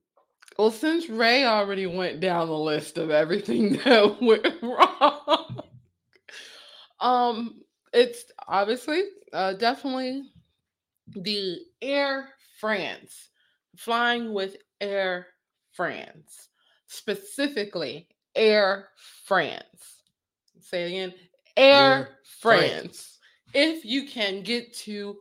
[0.58, 5.62] well since Ray already went down the list of everything that went wrong.
[7.00, 10.22] um it's obviously uh definitely
[11.08, 12.28] the Air
[12.60, 13.30] France,
[13.76, 15.26] flying with Air
[15.72, 16.48] France,
[16.86, 18.88] specifically Air
[19.26, 20.02] France.
[20.60, 21.14] Say it again
[21.56, 22.70] Air, Air France.
[22.82, 23.19] France.
[23.54, 25.16] If you can get to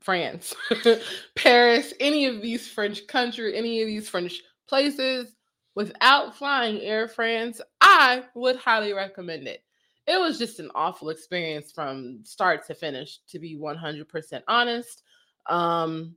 [0.00, 0.54] France,
[1.36, 5.34] Paris, any of these French country, any of these French places
[5.74, 9.62] without flying Air France, I would highly recommend it.
[10.06, 15.02] It was just an awful experience from start to finish to be 100% honest.
[15.46, 16.16] Um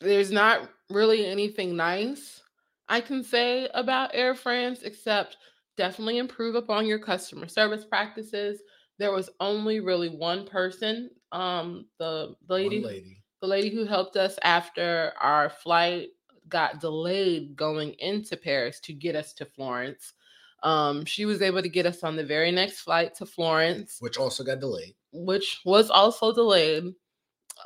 [0.00, 2.42] there's not really anything nice
[2.88, 5.36] i can say about air france except
[5.76, 8.60] definitely improve upon your customer service practices
[8.98, 13.22] there was only really one person um the lady, lady.
[13.40, 16.08] the lady who helped us after our flight
[16.48, 20.14] got delayed going into paris to get us to florence
[20.62, 24.16] um she was able to get us on the very next flight to florence which
[24.16, 26.84] also got delayed which was also delayed.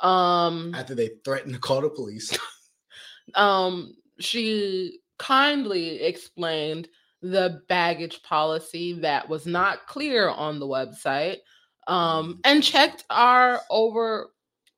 [0.01, 2.37] Um, after they threatened to call the police.
[3.35, 6.87] um, she kindly explained
[7.23, 11.37] the baggage policy that was not clear on the website,
[11.87, 14.31] um, and checked our over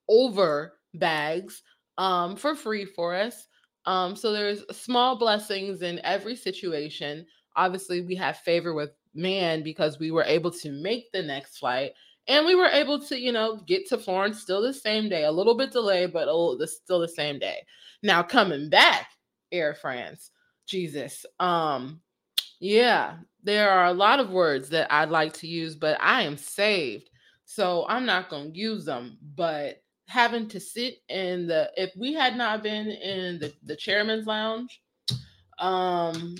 [0.07, 1.63] over bags
[1.97, 3.47] um, for free for us.
[3.85, 7.25] Um, so there's small blessings in every situation.
[7.55, 11.91] Obviously, we have favor with man because we were able to make the next flight
[12.27, 15.31] and we were able to you know get to florence still the same day a
[15.31, 17.59] little bit delayed but a little, still the same day
[18.03, 19.07] now coming back
[19.51, 20.31] air france
[20.67, 22.01] jesus um
[22.65, 26.37] yeah there are a lot of words that i'd like to use but i am
[26.37, 27.09] saved
[27.45, 32.13] so i'm not going to use them but having to sit in the if we
[32.13, 34.81] had not been in the, the chairman's lounge
[35.59, 36.35] um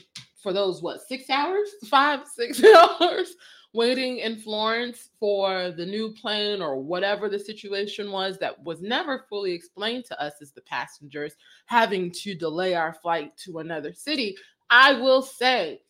[0.45, 1.67] for those what six hours?
[1.89, 3.33] Five six hours
[3.73, 9.25] waiting in Florence for the new plane or whatever the situation was that was never
[9.27, 11.33] fully explained to us as the passengers,
[11.65, 14.37] having to delay our flight to another city,
[14.69, 15.81] I will say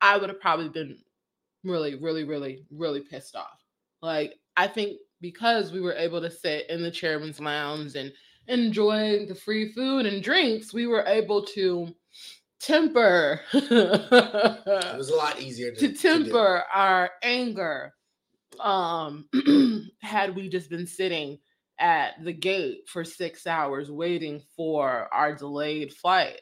[0.00, 0.98] I would have probably been
[1.64, 3.62] really, really, really, really pissed off.
[4.02, 8.12] Like, I think because we were able to sit in the chairman's lounge and
[8.46, 11.94] enjoy the free food and drinks, we were able to
[12.60, 17.92] temper It was a lot easier to, to to temper our anger
[18.60, 19.28] um
[20.00, 21.38] had we just been sitting
[21.78, 26.40] at the gate for six hours waiting for our delayed flight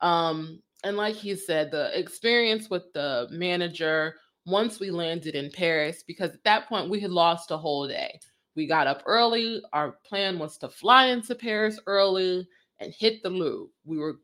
[0.00, 4.14] um and like he said the experience with the manager
[4.46, 8.18] once we landed in paris because at that point we had lost a whole day
[8.56, 12.46] we got up early our plan was to fly into paris early
[12.78, 14.16] and hit the louvre we were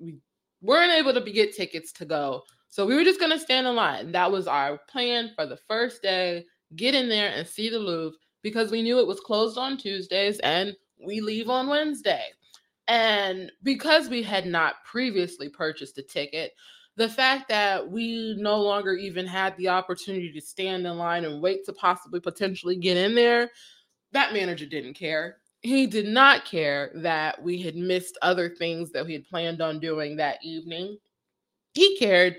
[0.00, 0.18] we
[0.60, 4.12] weren't able to get tickets to go so we were just gonna stand in line.
[4.12, 6.46] That was our plan for the first day.
[6.74, 10.38] Get in there and see the Louvre because we knew it was closed on Tuesdays
[10.38, 10.74] and
[11.06, 12.28] we leave on Wednesday.
[12.92, 16.52] And because we had not previously purchased a ticket,
[16.96, 21.40] the fact that we no longer even had the opportunity to stand in line and
[21.40, 23.50] wait to possibly potentially get in there,
[24.12, 25.38] that manager didn't care.
[25.62, 29.80] he did not care that we had missed other things that we had planned on
[29.80, 30.98] doing that evening.
[31.72, 32.36] He cared.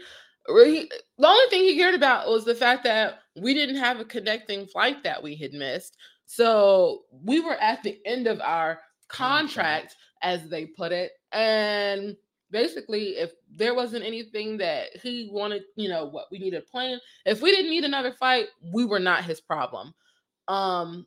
[0.47, 4.05] He, the only thing he cared about was the fact that we didn't have a
[4.05, 5.97] connecting flight that we had missed.
[6.25, 11.11] So we were at the end of our contract, as they put it.
[11.31, 12.15] And
[12.49, 16.99] basically, if there wasn't anything that he wanted, you know, what we needed plan.
[17.25, 19.93] if we didn't need another fight, we were not his problem.
[20.47, 21.05] Um,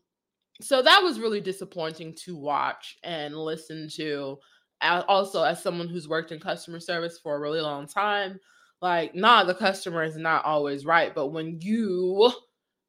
[0.60, 4.38] so that was really disappointing to watch and listen to.
[4.82, 8.38] Also, as someone who's worked in customer service for a really long time,
[8.82, 11.14] like, nah, the customer is not always right.
[11.14, 12.32] But when you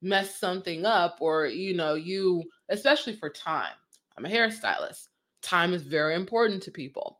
[0.02, 3.74] mess something up, or you know, you, especially for time,
[4.18, 5.07] I'm a hairstylist,
[5.42, 7.20] time is very important to people.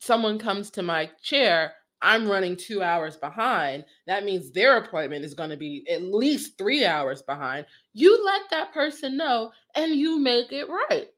[0.00, 5.34] Someone comes to my chair, I'm running two hours behind, that means their appointment is
[5.34, 7.66] going to be at least three hours behind.
[7.94, 11.08] You let that person know and you make it right.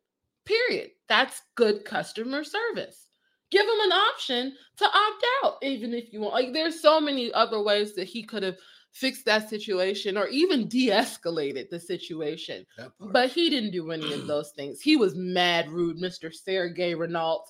[0.44, 0.90] Period.
[1.08, 3.08] That's good customer service.
[3.50, 6.34] Give them an option to opt out, even if you want.
[6.34, 8.56] Like, there's so many other ways that he could have
[8.92, 12.66] fixed that situation or even de escalated the situation.
[12.98, 14.80] But he didn't do any of those things.
[14.80, 16.34] He was mad rude, Mr.
[16.34, 17.44] Sergey Renault.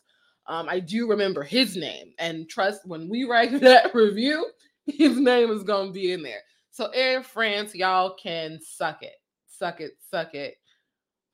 [0.46, 4.46] Um, I do remember his name, and trust when we write that review,
[4.86, 6.40] his name is gonna be in there.
[6.70, 10.56] So Air France, y'all can suck it, suck it, suck it.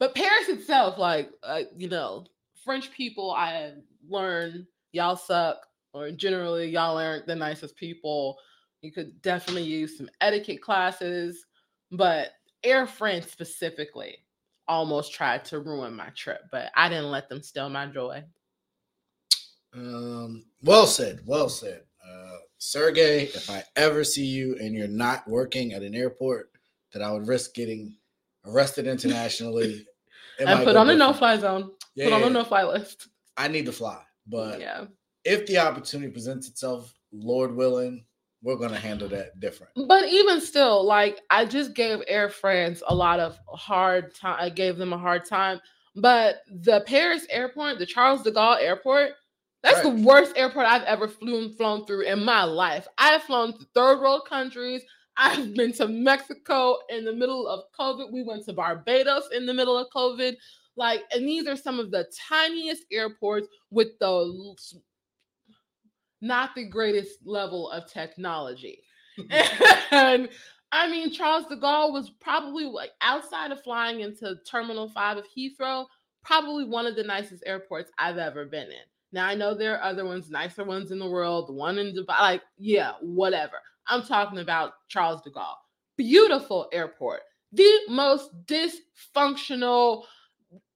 [0.01, 2.27] But Paris itself, like uh, you know,
[2.65, 3.73] French people, I
[4.09, 5.59] learned y'all suck,
[5.93, 8.37] or generally y'all aren't the nicest people.
[8.85, 11.47] You could definitely use some etiquette classes,
[11.91, 14.19] but Air France specifically
[14.69, 18.23] almost tried to ruin my trip, but I didn't let them steal my joy.
[19.75, 21.21] Um, well said.
[21.25, 21.81] Well said.
[22.07, 26.51] Uh, Sergey, if I ever see you and you're not working at an airport,
[26.93, 27.97] that I would risk getting
[28.45, 29.87] arrested internationally
[30.39, 31.71] and put on a no-fly zone.
[31.95, 33.09] Yeah, put on a no-fly list.
[33.39, 34.85] I need to fly, but yeah,
[35.25, 38.05] if the opportunity presents itself, Lord willing,
[38.45, 39.73] we're gonna handle that different.
[39.89, 44.37] But even still, like I just gave Air France a lot of hard time.
[44.39, 45.61] I gave them a hard time.
[45.97, 49.13] But the Paris airport, the Charles de Gaulle airport,
[49.63, 49.97] that's right.
[49.97, 52.87] the worst airport I've ever flown flown through in my life.
[52.99, 54.83] I've flown to third world countries.
[55.17, 58.13] I've been to Mexico in the middle of COVID.
[58.13, 60.37] We went to Barbados in the middle of COVID.
[60.77, 64.09] Like, and these are some of the tiniest airports with the
[66.21, 68.81] not the greatest level of technology.
[69.91, 70.29] and
[70.73, 75.25] I mean, Charles de Gaulle was probably like outside of flying into Terminal 5 of
[75.37, 75.87] Heathrow,
[76.25, 78.85] probably one of the nicest airports I've ever been in.
[79.13, 81.95] Now I know there are other ones, nicer ones in the world, the one in
[81.95, 83.59] Dubai, like, yeah, whatever.
[83.87, 85.55] I'm talking about Charles de Gaulle.
[85.97, 87.21] Beautiful airport.
[87.53, 90.03] The most dysfunctional,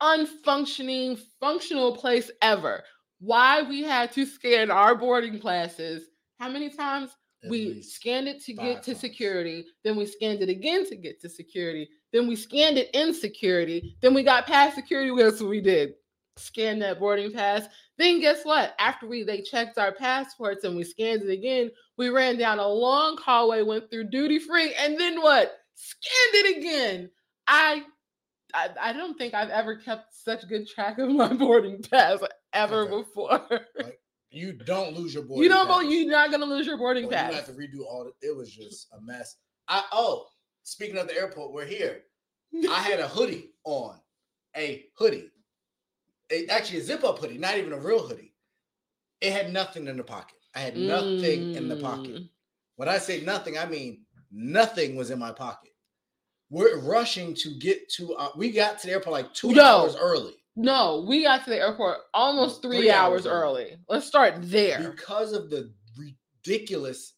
[0.01, 2.85] unfunctioning, functional place ever.
[3.20, 6.04] Why we had to scan our boarding passes.
[6.38, 7.16] How many times?
[7.42, 9.00] At we scanned it to get to times.
[9.00, 13.14] security, then we scanned it again to get to security, then we scanned it in
[13.14, 15.12] security, then we got past security.
[15.16, 15.94] That's what we did.
[16.37, 18.74] Scan that boarding pass, then guess what?
[18.78, 22.66] After we they checked our passports and we scanned it again, we ran down a
[22.66, 25.59] long hallway, went through duty free, and then what?
[25.74, 27.11] Scanned it again.
[27.46, 27.85] I
[28.54, 32.20] I, I don't think I've ever kept such good track of my boarding pass
[32.52, 32.96] ever okay.
[32.96, 33.40] before.
[33.76, 35.44] Like, you don't lose your boarding.
[35.44, 35.66] You don't.
[35.66, 35.84] Pass.
[35.84, 37.30] You're not gonna lose your boarding pass.
[37.30, 38.04] You have to redo all.
[38.04, 39.37] The, it was just a mess.
[39.68, 40.26] I oh,
[40.62, 42.02] speaking of the airport, we're here.
[42.70, 43.98] I had a hoodie on,
[44.56, 45.30] a hoodie
[46.50, 48.34] actually a zip up hoodie, not even a real hoodie.
[49.20, 50.37] It had nothing in the pocket.
[50.54, 51.56] I had nothing mm.
[51.56, 52.14] in the pocket.
[52.14, 52.28] Mm.
[52.76, 55.72] When I say nothing, I mean nothing was in my pocket.
[56.50, 58.14] We're rushing to get to.
[58.14, 59.62] Uh, we got to the airport like two no.
[59.62, 60.37] hours early.
[60.61, 63.62] No, we got to the airport almost three, three hours, hours early.
[63.62, 63.77] early.
[63.88, 64.90] Let's start there.
[64.90, 67.14] Because of the ridiculous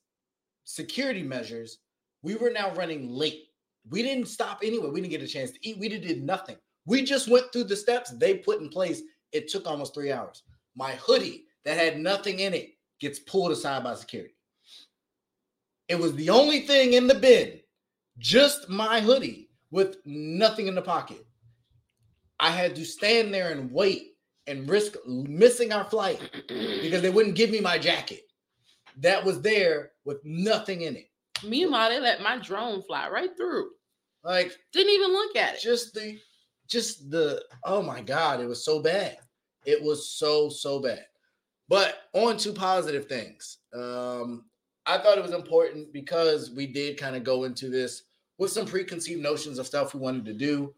[0.64, 1.78] security measures,
[2.22, 3.44] we were now running late.
[3.88, 4.90] We didn't stop anywhere.
[4.90, 5.78] We didn't get a chance to eat.
[5.78, 6.56] We did nothing.
[6.84, 9.00] We just went through the steps they put in place.
[9.32, 10.42] It took almost three hours.
[10.76, 14.34] My hoodie that had nothing in it gets pulled aside by security.
[15.88, 17.58] It was the only thing in the bin,
[18.18, 21.24] just my hoodie with nothing in the pocket.
[22.40, 24.14] I had to stand there and wait
[24.46, 28.22] and risk missing our flight because they wouldn't give me my jacket.
[28.98, 31.06] That was there with nothing in it.
[31.44, 33.70] Meanwhile, they let my drone fly right through.
[34.24, 35.60] Like didn't even look at it.
[35.60, 36.18] Just the
[36.68, 39.18] just the oh my god, it was so bad.
[39.64, 41.04] It was so so bad.
[41.68, 43.58] But on to positive things.
[43.72, 44.44] Um,
[44.86, 48.02] I thought it was important because we did kind of go into this
[48.38, 50.74] with some preconceived notions of stuff we wanted to do.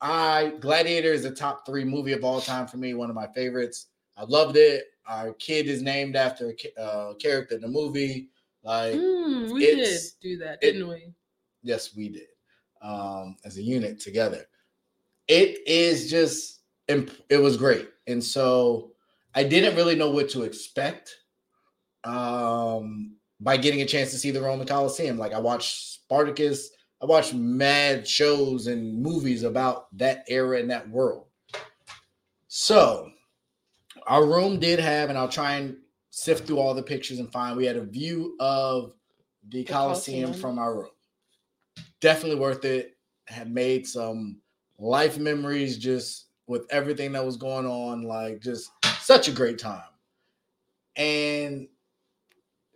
[0.00, 2.94] I Gladiator is a top three movie of all time for me.
[2.94, 3.86] One of my favorites.
[4.16, 4.84] I loved it.
[5.06, 8.30] Our kid is named after a uh, character in the movie.
[8.62, 11.12] Like Mm, we did do that, didn't we?
[11.62, 12.28] yes, we did
[12.82, 14.46] um, as a unit together.
[15.28, 18.92] It is just it was great, and so
[19.34, 21.16] I didn't really know what to expect
[22.04, 25.18] um, by getting a chance to see the Roman Coliseum.
[25.18, 26.70] Like I watched Spartacus,
[27.02, 31.26] I watched mad shows and movies about that era and that world.
[32.48, 33.10] So
[34.06, 35.76] our room did have, and I'll try and
[36.10, 37.56] sift through all the pictures and find.
[37.56, 38.94] We had a view of
[39.48, 40.40] the, The Coliseum Colosseum.
[40.40, 40.90] from our room.
[42.00, 42.96] Definitely worth it.
[43.26, 44.40] Had made some
[44.78, 48.04] life memories just with everything that was going on.
[48.04, 48.70] Like just
[49.00, 49.82] such a great time.
[50.96, 51.68] And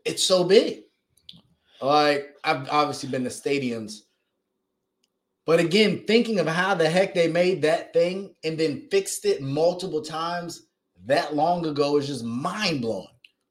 [0.05, 0.83] it's so big.
[1.81, 4.03] Like I've obviously been to stadiums.
[5.51, 9.43] But again, thinking of how the heck they made that thing and then fixed it
[9.43, 10.69] multiple times
[11.07, 13.09] that long ago is just mind blowing.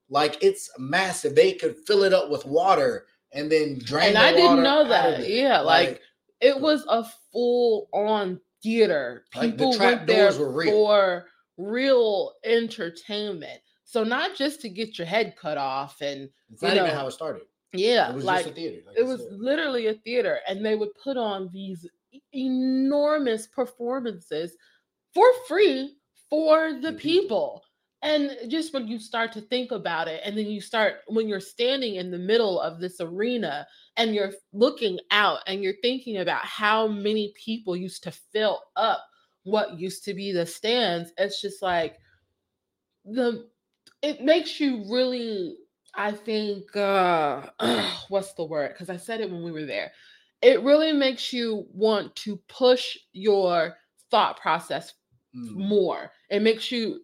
[0.09, 1.35] Like it's massive.
[1.35, 4.11] They could fill it up with water and then drain.
[4.11, 4.15] It.
[4.15, 5.27] And the I didn't know that.
[5.27, 5.99] Yeah, like
[6.39, 9.25] it was a full on theater.
[9.35, 10.71] Like, the People trap went there real.
[10.71, 11.25] for
[11.57, 13.59] real entertainment.
[13.83, 17.07] So not just to get your head cut off and it's not you even how
[17.07, 17.41] it started.
[17.73, 18.81] Yeah, It was like theater.
[18.87, 19.33] like it was said.
[19.33, 21.85] literally a theater and they would put on these
[22.33, 24.55] enormous performances
[25.13, 25.95] for free
[26.29, 27.63] for the people
[28.01, 31.39] and just when you start to think about it and then you start when you're
[31.39, 33.67] standing in the middle of this arena
[33.97, 39.05] and you're looking out and you're thinking about how many people used to fill up
[39.43, 41.97] what used to be the stands it's just like
[43.05, 43.49] the
[44.01, 45.57] it makes you really
[45.95, 47.47] i think uh
[48.09, 48.69] what's the word?
[48.73, 49.91] Because i said it when we were there.
[50.41, 53.75] It really makes you want to push your
[54.09, 54.93] thought process
[55.35, 55.57] Mm.
[55.57, 56.11] more.
[56.31, 57.01] It makes you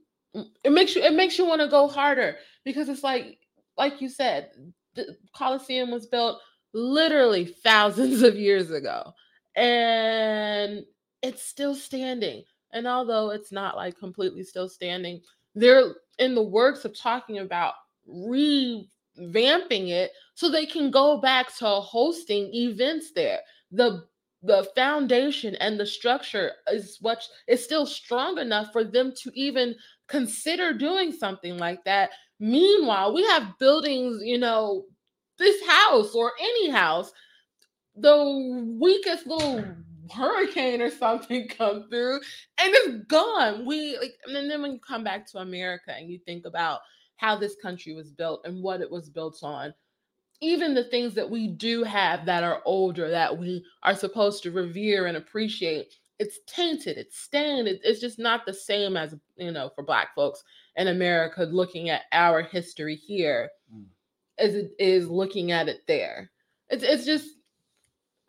[0.63, 3.37] it makes you it makes you want to go harder because it's like
[3.77, 4.49] like you said
[4.95, 6.41] the coliseum was built
[6.73, 9.13] literally thousands of years ago
[9.55, 10.83] and
[11.21, 12.43] it's still standing.
[12.73, 15.21] And although it's not like completely still standing
[15.53, 17.75] they're in the works of talking about
[18.09, 23.39] revamping it so they can go back to hosting events there.
[23.71, 24.05] The
[24.43, 29.75] the foundation and the structure is what is still strong enough for them to even
[30.07, 32.11] consider doing something like that.
[32.39, 34.85] Meanwhile we have buildings you know
[35.39, 37.11] this house or any house
[37.97, 39.63] the weakest little
[40.13, 42.15] hurricane or something come through
[42.59, 43.65] and it's gone.
[43.65, 46.81] We like and then when you come back to america and you think about
[47.17, 49.73] how this country was built and what it was built on.
[50.41, 54.51] Even the things that we do have that are older that we are supposed to
[54.51, 59.69] revere and appreciate it's tainted it's stained it's just not the same as you know
[59.75, 60.41] for black folks
[60.77, 63.83] in america looking at our history here Mm.
[64.37, 66.31] as it is looking at it there.
[66.69, 67.27] It's, it's just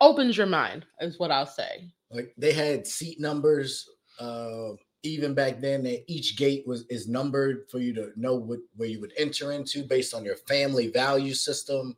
[0.01, 1.89] opens your mind is what i'll say.
[2.11, 3.87] Like they had seat numbers
[4.19, 4.71] uh
[5.03, 8.89] even back then that each gate was is numbered for you to know what where
[8.89, 11.95] you would enter into based on your family value system.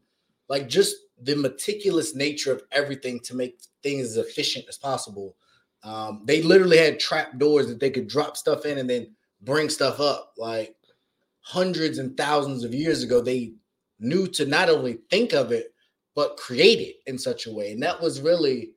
[0.48, 5.36] Like just the meticulous nature of everything to make things as efficient as possible.
[5.84, 9.70] Um they literally had trap doors that they could drop stuff in and then bring
[9.70, 10.34] stuff up.
[10.38, 10.76] Like
[11.42, 13.54] hundreds and thousands of years ago they
[14.00, 15.74] knew to not only think of it
[16.16, 17.72] but create it in such a way.
[17.72, 18.74] And that was really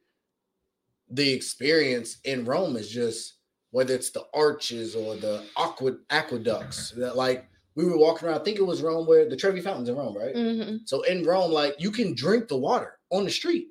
[1.11, 3.35] the experience in Rome is just
[3.73, 8.41] whether it's the arches or the aqua, aqueducts that like we were walking around.
[8.41, 10.35] I think it was Rome where the Trevi Fountains in Rome, right?
[10.35, 10.81] Mhm.
[10.87, 13.69] So in Rome, like you can drink the water on the street.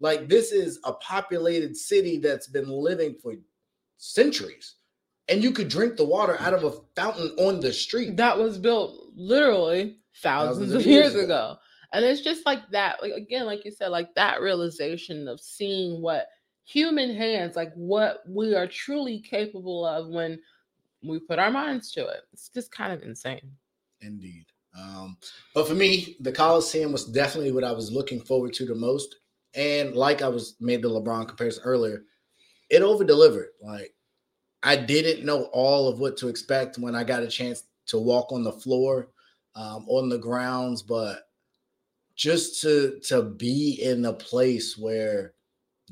[0.00, 3.34] Like this is a populated city that's been living for
[3.98, 4.74] centuries,
[5.28, 8.16] and you could drink the water out of a fountain on the street.
[8.16, 11.24] that was built literally thousands, Thousands of of years years ago.
[11.24, 11.56] ago.
[11.94, 16.00] And it's just like that, like again, like you said, like that realization of seeing
[16.00, 16.26] what
[16.64, 20.38] human hands, like what we are truly capable of when
[21.02, 22.22] we put our minds to it.
[22.32, 23.52] It's just kind of insane.
[24.00, 24.46] Indeed.
[24.78, 25.16] Um,
[25.54, 29.16] but for me, the Coliseum was definitely what I was looking forward to the most.
[29.54, 32.04] And like I was made the LeBron comparison earlier,
[32.70, 33.48] it over delivered.
[33.60, 33.94] Like
[34.62, 38.32] I didn't know all of what to expect when I got a chance to walk
[38.32, 39.08] on the floor,
[39.54, 41.28] um, on the grounds, but
[42.14, 45.34] just to to be in a place where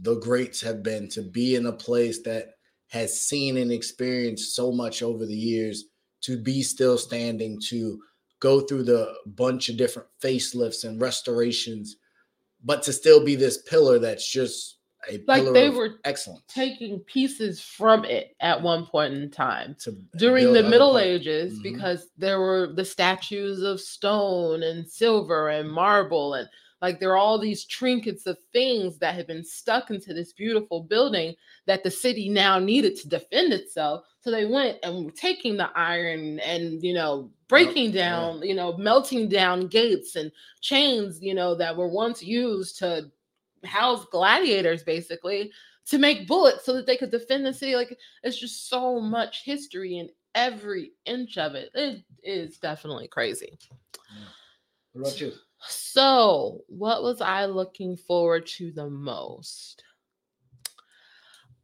[0.03, 2.55] the greats have been, to be in a place that
[2.89, 5.85] has seen and experienced so much over the years,
[6.23, 8.01] to be still standing, to
[8.41, 11.97] go through the bunch of different facelifts and restorations,
[12.65, 14.79] but to still be this pillar that's just
[15.11, 19.75] a Like they were excellent taking pieces from it at one point in time.
[20.17, 20.99] during the Middle.
[20.99, 21.63] Ages Mhm.
[21.63, 26.49] because there were the statues of stone and silver and marble and
[26.81, 30.83] like there are all these trinkets of things that had been stuck into this beautiful
[30.83, 31.35] building
[31.67, 34.05] that the city now needed to defend itself.
[34.21, 38.11] So they went and were taking the iron and you know breaking yeah.
[38.11, 43.11] down, you know, melting down gates and chains, you know, that were once used to
[43.65, 45.51] house gladiators basically
[45.87, 47.75] to make bullets so that they could defend the city.
[47.75, 51.71] Like it's just so much history in every inch of it.
[51.75, 53.59] It is definitely crazy.
[54.93, 55.33] What about you?
[55.67, 59.85] So, what was I looking forward to the most?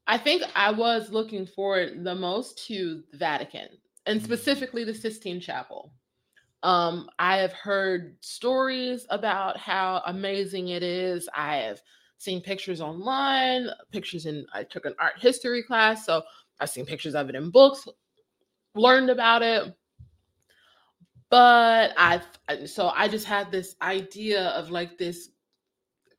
[0.07, 3.69] I think I was looking forward the most to the Vatican
[4.07, 4.25] and Mm.
[4.25, 5.93] specifically the Sistine Chapel.
[6.63, 11.29] Um, I have heard stories about how amazing it is.
[11.35, 11.83] I have
[12.19, 16.23] seen pictures online, pictures in I took an art history class, so
[16.61, 17.87] I've seen pictures of it in books,
[18.75, 19.75] learned about it.
[21.31, 22.21] But I
[22.67, 25.31] so I just had this idea of like this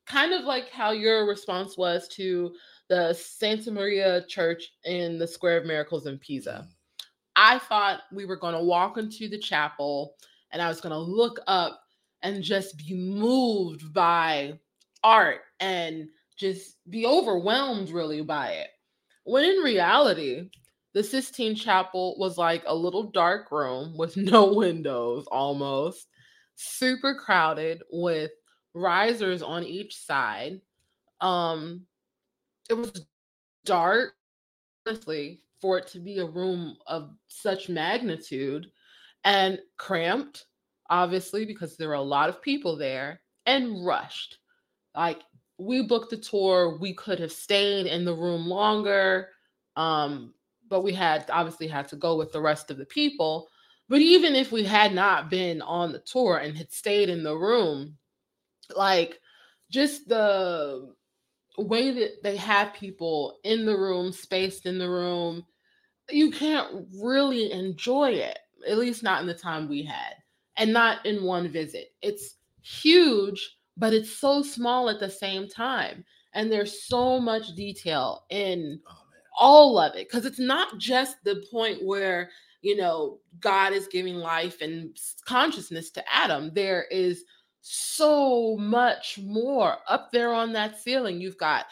[0.05, 2.53] kind of like how your response was to
[2.89, 6.65] the Santa Maria Church in the Square of Miracles in Pisa.
[6.65, 6.73] Mm.
[7.35, 10.15] I thought we were going to walk into the chapel
[10.51, 11.81] and I was going to look up
[12.23, 14.59] and just be moved by
[15.03, 18.69] art and just be overwhelmed really by it.
[19.23, 20.49] When in reality,
[20.97, 26.07] the Sistine Chapel was like a little dark room with no windows almost,
[26.55, 28.31] super crowded with
[28.73, 30.59] risers on each side.
[31.21, 31.85] Um
[32.67, 33.05] it was
[33.65, 34.15] dark
[34.87, 38.71] honestly for it to be a room of such magnitude
[39.23, 40.47] and cramped
[40.89, 44.39] obviously because there were a lot of people there and rushed.
[44.95, 45.21] Like
[45.59, 49.29] we booked the tour we could have stayed in the room longer.
[49.75, 50.33] Um
[50.69, 53.47] but we had obviously had to go with the rest of the people
[53.89, 57.35] but even if we had not been on the tour and had stayed in the
[57.35, 57.97] room
[58.75, 59.19] like
[59.71, 60.93] just the
[61.57, 65.43] way that they have people in the room, spaced in the room,
[66.09, 70.13] you can't really enjoy it, at least not in the time we had,
[70.57, 71.89] and not in one visit.
[72.01, 76.05] It's huge, but it's so small at the same time.
[76.33, 79.06] And there's so much detail in Oh.
[79.37, 82.29] All of it because it's not just the point where
[82.61, 87.23] you know god is giving life and consciousness to adam there is
[87.61, 91.65] so much more up there on that ceiling you've got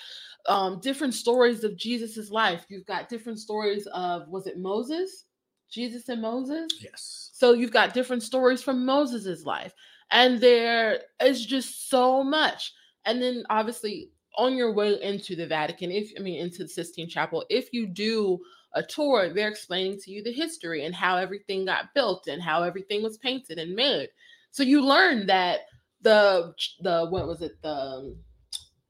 [0.47, 5.25] um different stories of jesus's life you've got different stories of was it moses
[5.69, 7.29] jesus and moses Yes.
[7.33, 9.73] so you've got different stories from Moses' life,
[10.11, 12.73] and there is just so much.
[13.05, 17.09] And then obviously on your way into the Vatican, if I mean into the Sistine
[17.09, 18.39] Chapel, if you do
[18.73, 22.63] a tour, they're explaining to you the history and how everything got built and how
[22.63, 24.09] everything was painted and made.
[24.51, 25.61] So you learn that
[26.01, 28.17] the the what was it the um,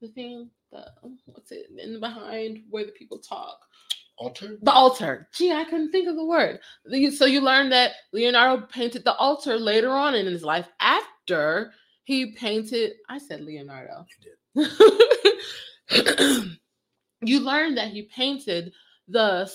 [0.01, 0.85] the thing the
[1.25, 3.59] what's it in the behind where the people talk
[4.17, 4.57] Altar?
[4.61, 5.27] the altar.
[5.33, 6.59] Gee, I couldn't think of the word.
[7.11, 11.71] So you learn that Leonardo painted the altar later on in his life after
[12.05, 12.93] he painted.
[13.09, 14.05] I said Leonardo.
[14.55, 14.65] you
[15.89, 16.51] did.
[17.21, 18.73] you learn that he painted
[19.07, 19.51] the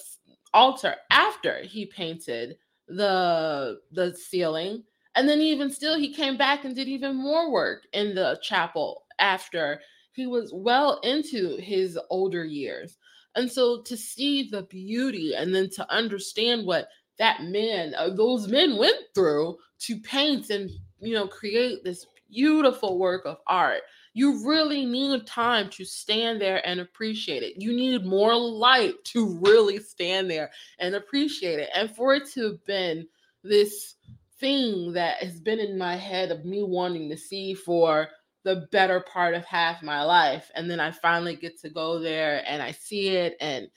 [0.52, 2.56] altar after he painted
[2.88, 4.82] the the ceiling
[5.14, 9.04] and then even still he came back and did even more work in the chapel
[9.20, 9.80] after
[10.12, 12.98] he was well into his older years
[13.36, 16.88] and so to see the beauty and then to understand what
[17.20, 20.70] that man, uh, those men went through to paint and,
[21.00, 26.66] you know, create this beautiful work of art, you really need time to stand there
[26.66, 27.60] and appreciate it.
[27.60, 31.70] You need more light to really stand there and appreciate it.
[31.74, 33.06] And for it to have been
[33.42, 33.96] this
[34.38, 38.08] thing that has been in my head of me wanting to see for
[38.42, 42.42] the better part of half my life and then i finally get to go there
[42.46, 43.68] and i see it and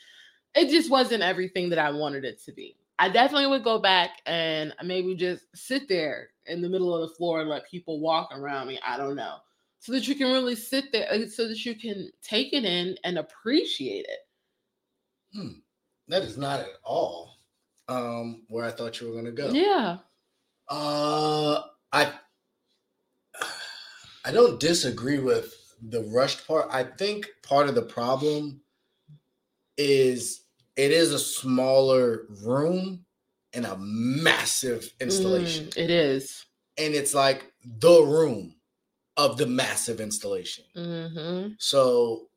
[0.56, 4.22] it just wasn't everything that i wanted it to be i definitely would go back
[4.26, 8.30] and maybe just sit there in the middle of the floor and let people walk
[8.32, 9.38] around me i don't know
[9.80, 12.98] so that you can really sit there uh, so that you can take it in
[13.04, 14.20] and appreciate it
[16.08, 17.38] That is not at all
[17.90, 19.52] um where I thought you were gonna go.
[19.54, 19.98] yeah
[20.70, 22.14] Uh I
[24.26, 26.68] I don't disagree with the rushed part.
[26.72, 28.62] I think part of the problem
[29.78, 33.03] is it is a smaller room
[33.54, 35.66] and a massive installation.
[35.68, 36.46] Mm, it is
[36.78, 38.56] And it's like the room
[39.18, 40.66] of the massive installation.
[40.76, 41.54] mm-hmm.
[41.60, 42.30] So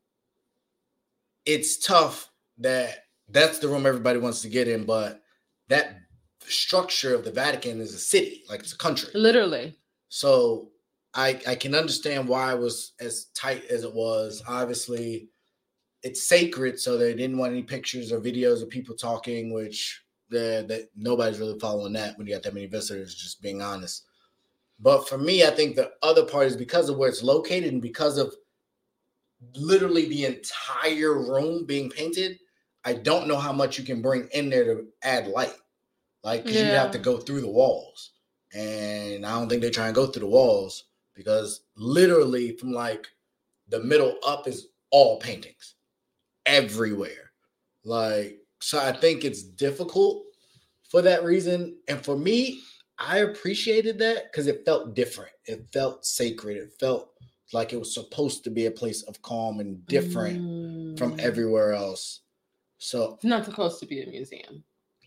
[1.45, 5.21] it's tough that that's the room everybody wants to get in, but
[5.69, 5.97] that
[6.45, 9.09] structure of the Vatican is a city, like it's a country.
[9.13, 9.75] Literally.
[10.09, 10.69] So
[11.13, 14.43] I I can understand why it was as tight as it was.
[14.47, 15.29] Obviously,
[16.03, 20.89] it's sacred, so they didn't want any pictures or videos of people talking, which that
[20.95, 24.05] nobody's really following that when you got that many visitors, just being honest.
[24.79, 27.81] But for me, I think the other part is because of where it's located and
[27.81, 28.33] because of
[29.55, 32.39] literally the entire room being painted.
[32.85, 35.55] I don't know how much you can bring in there to add light.
[36.23, 36.67] Like, because yeah.
[36.67, 38.11] you have to go through the walls.
[38.53, 43.07] And I don't think they try and go through the walls because literally from like
[43.69, 45.75] the middle up is all paintings
[46.45, 47.31] everywhere.
[47.83, 50.23] Like, so I think it's difficult
[50.89, 51.77] for that reason.
[51.87, 52.61] And for me,
[52.99, 55.31] I appreciated that because it felt different.
[55.45, 56.57] It felt sacred.
[56.57, 57.11] It felt
[57.53, 60.97] like it was supposed to be a place of calm and different mm.
[60.97, 62.21] from everywhere else.
[62.79, 64.63] So it's not supposed to be a museum.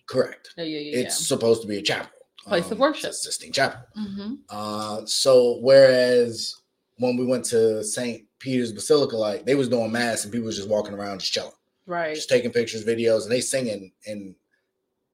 [0.06, 0.50] Correct.
[0.56, 0.98] Yeah, yeah, yeah.
[0.98, 1.26] It's yeah.
[1.26, 2.10] supposed to be a chapel.
[2.44, 3.12] Place um, of worship.
[3.12, 3.80] Sistine Chapel.
[3.96, 4.34] Mm-hmm.
[4.48, 6.56] Uh, so whereas
[6.96, 8.24] when we went to St.
[8.38, 11.52] Peter's Basilica, like they was doing mass and people was just walking around just chilling.
[11.90, 12.14] Right.
[12.14, 14.36] Just taking pictures, videos, and they singing in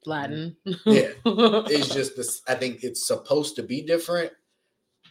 [0.04, 0.54] Latin.
[0.84, 1.08] yeah.
[1.24, 2.42] It's just this.
[2.46, 4.30] I think it's supposed to be different.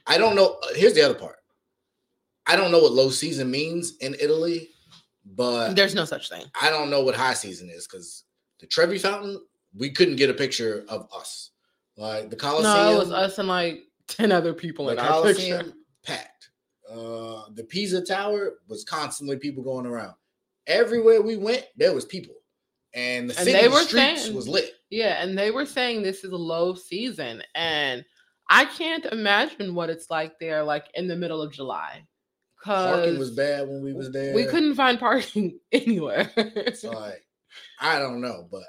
[0.06, 0.60] I don't know.
[0.76, 1.38] Here's the other part.
[2.46, 4.70] I don't know what low season means in Italy,
[5.26, 6.44] but there's no such thing.
[6.62, 8.26] I don't know what high season is because
[8.60, 9.42] the Trevi Fountain,
[9.76, 11.50] we couldn't get a picture of us.
[11.98, 12.76] Like the Coliseum.
[12.76, 15.74] No, it was us and like 10 other people in our picture.
[16.04, 16.50] Packed.
[16.88, 20.14] Uh, the Pisa Tower was constantly people going around.
[20.68, 22.36] Everywhere we went, there was people.
[22.94, 24.72] And the and city streets saying, was lit.
[24.90, 27.44] Yeah, and they were saying this is a low season.
[27.54, 28.06] And
[28.50, 32.04] I can't imagine what it's like there, like in the middle of July.
[32.64, 34.34] Parking was bad when we was there.
[34.34, 36.32] We couldn't find parking anywhere.
[36.74, 37.24] so like,
[37.80, 38.64] I don't know, but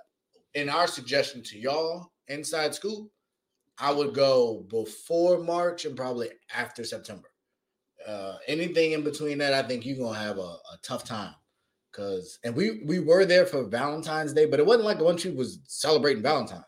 [0.55, 3.11] in our suggestion to y'all, Inside school,
[3.78, 7.30] I would go before March and probably after September.
[8.07, 11.34] Uh, anything in between that, I think you're gonna have a, a tough time.
[11.97, 15.34] Cause and we we were there for Valentine's Day, but it wasn't like bunch of
[15.34, 16.64] was celebrating Valentine's.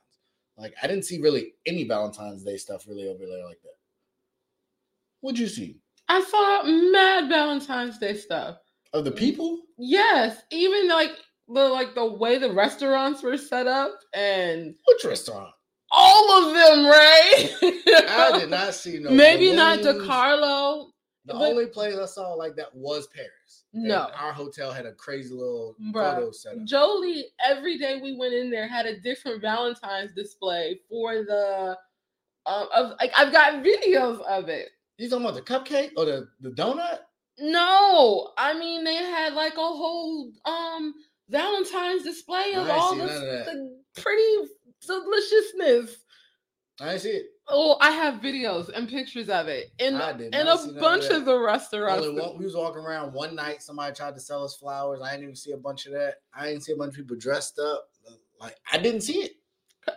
[0.56, 3.74] Like I didn't see really any Valentine's Day stuff really over there like that.
[5.20, 5.76] What'd you see?
[6.08, 6.62] I saw
[6.92, 8.56] mad Valentine's Day stuff.
[8.94, 9.60] Of the people?
[9.76, 10.40] Yes.
[10.50, 11.12] Even like
[11.46, 15.52] the like the way the restaurants were set up and which restaurant?
[15.90, 17.50] All of them, right?
[17.62, 19.10] I did not see no.
[19.10, 19.84] Maybe balloons.
[19.84, 20.86] not DeCarlo.
[21.28, 23.64] The but, only place I saw like that was Paris.
[23.74, 26.64] No, and our hotel had a crazy little Bruh, photo setup.
[26.64, 31.76] Jolie, every day we went in there had a different Valentine's display for the.
[32.46, 34.70] Um, of like I've got videos of it.
[34.96, 37.00] You talking about the cupcake or the, the donut?
[37.38, 40.94] No, I mean they had like a whole um
[41.28, 44.50] Valentine's display of all the, the pretty
[44.86, 45.98] deliciousness.
[46.80, 47.26] I see it.
[47.50, 51.38] Oh, I have videos and pictures of it in in a bunch of, of, the
[51.38, 52.06] restaurants.
[52.06, 53.62] One, we was walking around one night.
[53.62, 55.00] Somebody tried to sell us flowers.
[55.02, 56.16] I didn't even see a bunch of that.
[56.34, 57.88] I didn't see a bunch of people dressed up.
[58.40, 59.32] Like I didn't see it.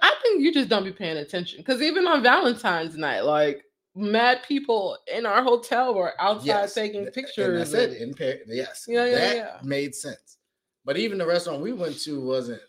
[0.02, 4.41] I think you just don't be paying attention because even on Valentine's night, like mad
[4.47, 6.74] people in our hotel were outside yes.
[6.74, 7.47] taking pictures.
[7.47, 8.02] And that's it.
[8.02, 8.14] In
[8.47, 9.58] yes, yeah, yeah, that yeah.
[9.64, 10.38] made sense.
[10.86, 12.62] But even the restaurant we went to wasn't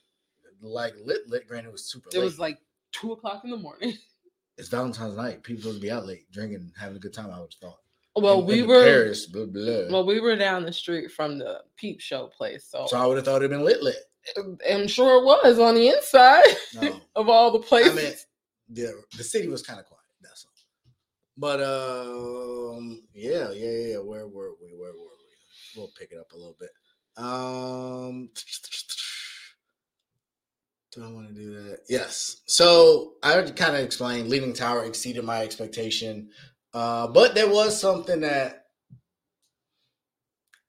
[0.61, 1.47] like lit lit.
[1.47, 2.09] Granted, it was super.
[2.13, 2.25] It late.
[2.25, 2.59] was like
[2.93, 3.95] two o'clock in the morning.
[4.63, 5.43] It's Valentine's night.
[5.43, 7.33] People would be out late drinking, having a good time.
[7.33, 7.81] I would have thought.
[8.15, 9.91] Well, in, we in were Paris, blah, blah.
[9.91, 13.17] well, we were down the street from the peep show place, so so I would
[13.17, 13.97] have thought it'd been lit lit.
[14.71, 16.45] I'm sure it was on the inside
[16.81, 17.01] no.
[17.17, 17.99] of all the places.
[17.99, 18.15] I mean,
[18.69, 20.01] the the city was kind of quiet.
[20.23, 20.53] That's all.
[21.37, 21.61] But
[22.77, 23.97] um, yeah, yeah, yeah.
[23.97, 24.79] Where were we?
[24.79, 25.77] Where were we?
[25.77, 26.71] We'll pick it up a little bit.
[27.17, 28.31] Um,
[30.93, 31.81] do I want to do that?
[31.89, 32.43] Yes.
[32.47, 36.29] So I kind of explained Leaning Tower exceeded my expectation,
[36.75, 38.67] uh, but there was something that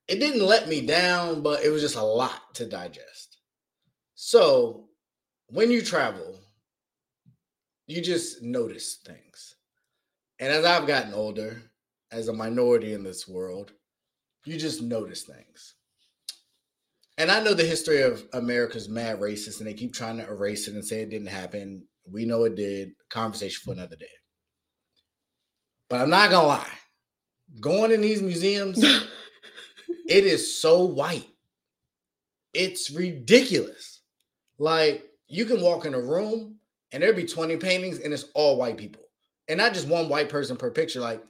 [0.08, 3.38] it didn't let me down, but it was just a lot to digest.
[4.14, 4.88] So
[5.48, 6.38] when you travel,
[7.86, 9.56] you just notice things.
[10.38, 11.62] And as I've gotten older,
[12.10, 13.72] as a minority in this world,
[14.44, 15.74] you just notice things.
[17.16, 20.66] And I know the history of America's mad racist, and they keep trying to erase
[20.66, 21.84] it and say it didn't happen.
[22.10, 22.92] We know it did.
[23.08, 24.06] Conversation for another day.
[25.88, 26.66] But I'm not gonna lie.
[27.60, 28.82] Going in these museums,
[30.08, 31.28] it is so white.
[32.52, 34.00] It's ridiculous.
[34.58, 36.56] Like you can walk in a room
[36.92, 39.02] and there'd be 20 paintings and it's all white people.
[39.48, 41.22] And not just one white person per picture, like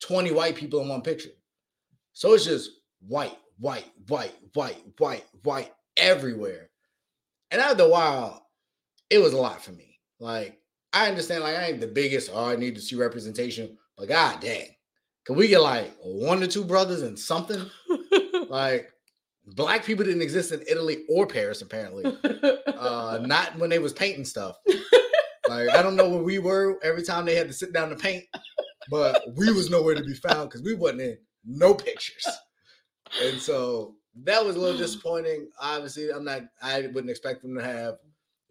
[0.00, 1.30] 20 white people in one picture.
[2.12, 2.70] So it's just
[3.06, 6.70] white, white, white, white, white, white everywhere.
[7.50, 8.46] And after a while,
[9.10, 10.00] it was a lot for me.
[10.18, 10.58] Like,
[10.92, 14.40] I understand, like, I ain't the biggest, oh, I need to see representation, but god
[14.40, 14.68] dang,
[15.24, 17.64] can we get like one or two brothers and something?
[18.48, 18.90] like,
[19.46, 22.16] black people didn't exist in Italy or Paris, apparently.
[22.66, 24.56] Uh, not when they was painting stuff.
[25.48, 27.96] Like, I don't know where we were every time they had to sit down to
[27.96, 28.24] paint,
[28.90, 32.26] but we was nowhere to be found because we wasn't in no pictures.
[33.22, 33.94] And so
[34.24, 34.82] that was a little hmm.
[34.82, 35.48] disappointing.
[35.60, 36.42] Obviously, I'm not.
[36.62, 37.96] I wouldn't expect them to have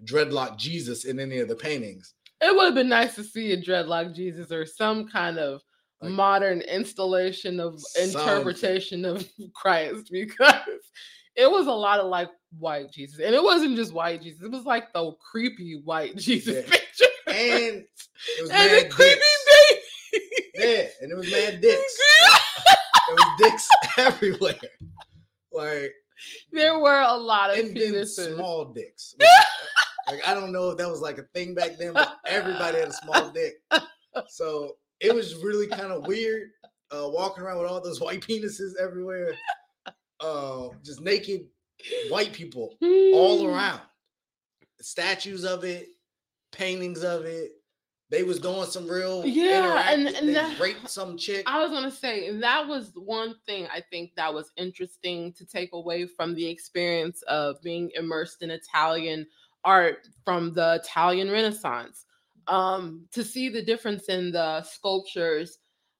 [0.03, 2.13] dreadlock Jesus in any of the paintings.
[2.41, 5.61] It would have been nice to see a dreadlock Jesus or some kind of
[6.01, 10.61] Like, modern installation of interpretation of Christ because
[11.35, 13.19] it was a lot of like white Jesus.
[13.19, 16.69] And it wasn't just white Jesus, it was like the creepy white Jesus Yeah.
[16.69, 17.05] picture.
[17.27, 17.85] And
[18.37, 19.21] it was And the mad creepy
[19.71, 19.81] baby.
[20.55, 21.97] Yeah, and it was mad dicks.
[23.37, 23.67] Dicks
[23.97, 24.55] everywhere.
[25.51, 25.93] Like
[26.51, 28.35] There were a lot of and then penises.
[28.35, 29.15] small dicks.
[30.09, 32.89] like I don't know if that was like a thing back then, but everybody had
[32.89, 33.55] a small dick.
[34.27, 36.49] So it was really kind of weird
[36.91, 39.33] uh, walking around with all those white penises everywhere.
[40.21, 41.45] Uh, just naked
[42.09, 43.47] white people all Hmm.
[43.53, 43.81] around.
[44.81, 45.87] Statues of it,
[46.51, 47.51] paintings of it.
[48.09, 51.43] They was doing some real Yeah, and- and they that- raped some chick.
[51.47, 55.73] I was gonna say that was one thing I think that was interesting to take
[55.73, 59.25] away from the experience of being immersed in Italian
[59.63, 62.05] art from the Italian Renaissance.
[62.47, 65.57] Um, to see the difference in the sculptures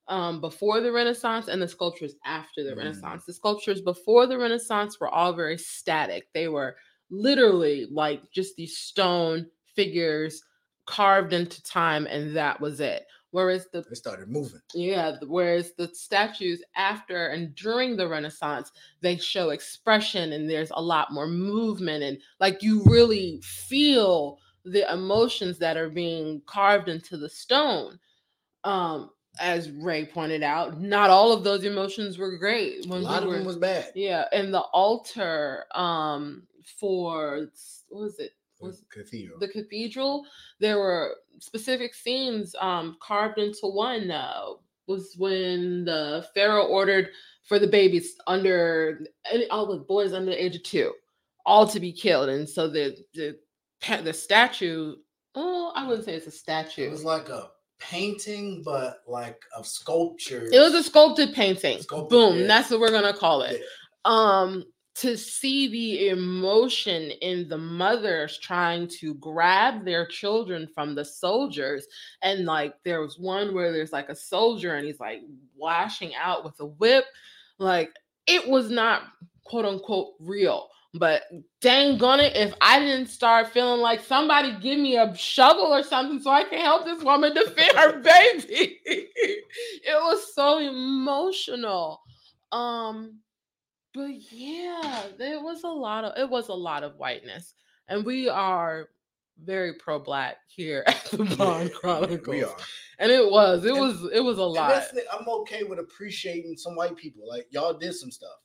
[0.08, 2.78] um, before the Renaissance and the sculptures after the Mm.
[2.78, 3.26] Renaissance.
[3.26, 6.28] The sculptures before the Renaissance were all very static.
[6.36, 6.78] They were
[7.10, 10.44] literally like just these stone figures
[10.86, 13.06] carved into time, and that was it.
[13.32, 14.62] Whereas the They started moving.
[14.74, 18.72] yeah, whereas the statues after and during the Renaissance,
[19.02, 24.90] they show expression and there's a lot more movement and like you really feel the
[24.92, 28.00] emotions that are being carved into the stone.
[28.64, 29.10] Um,
[29.40, 32.86] as Ray pointed out, not all of those emotions were great.
[32.86, 33.92] A When lot we of them was bad.
[33.96, 36.44] yeah, and the altar um
[36.80, 37.50] for
[37.90, 38.32] what was it?
[38.60, 39.40] The Was cathedral.
[39.40, 40.26] the cathedral
[40.60, 44.44] there were specific scenes um carved into one uh,
[44.88, 47.10] was when the pharaoh ordered
[47.48, 49.02] for the babies under
[49.52, 50.94] all the boys under the age of two
[51.46, 53.38] all to be killed and so the the
[54.04, 54.96] the statue
[55.36, 59.68] oh i wouldn't say it's a statue It was like a painting, but like of
[59.68, 60.48] sculpture.
[60.52, 62.48] it was a sculpted painting Sculpted, boom yeah.
[62.48, 64.12] that's what we're gonna call it Yeah.
[64.12, 64.64] um
[64.96, 71.86] to see the emotion in the mothers trying to grab their children from the soldiers
[72.22, 75.22] and like there was one where there's like a soldier and he's like
[75.60, 77.06] lashing out with a whip
[77.60, 77.94] like
[78.26, 79.04] it was not
[79.44, 81.24] quote unquote real but
[81.60, 85.84] dang on it if i didn't start feeling like somebody give me a shovel or
[85.84, 92.02] something so i can help this woman defend her baby it was so emotional
[92.54, 93.20] um
[93.96, 97.54] but yeah there was a lot of it was a lot of whiteness
[97.88, 98.90] and we are
[99.44, 102.56] very pro-black here at the bond chronicles We are.
[103.00, 106.76] and it was it And- was it was a lot I'm okay with appreciating some
[106.76, 107.28] white people.
[107.28, 108.38] Like y'all did some stuff,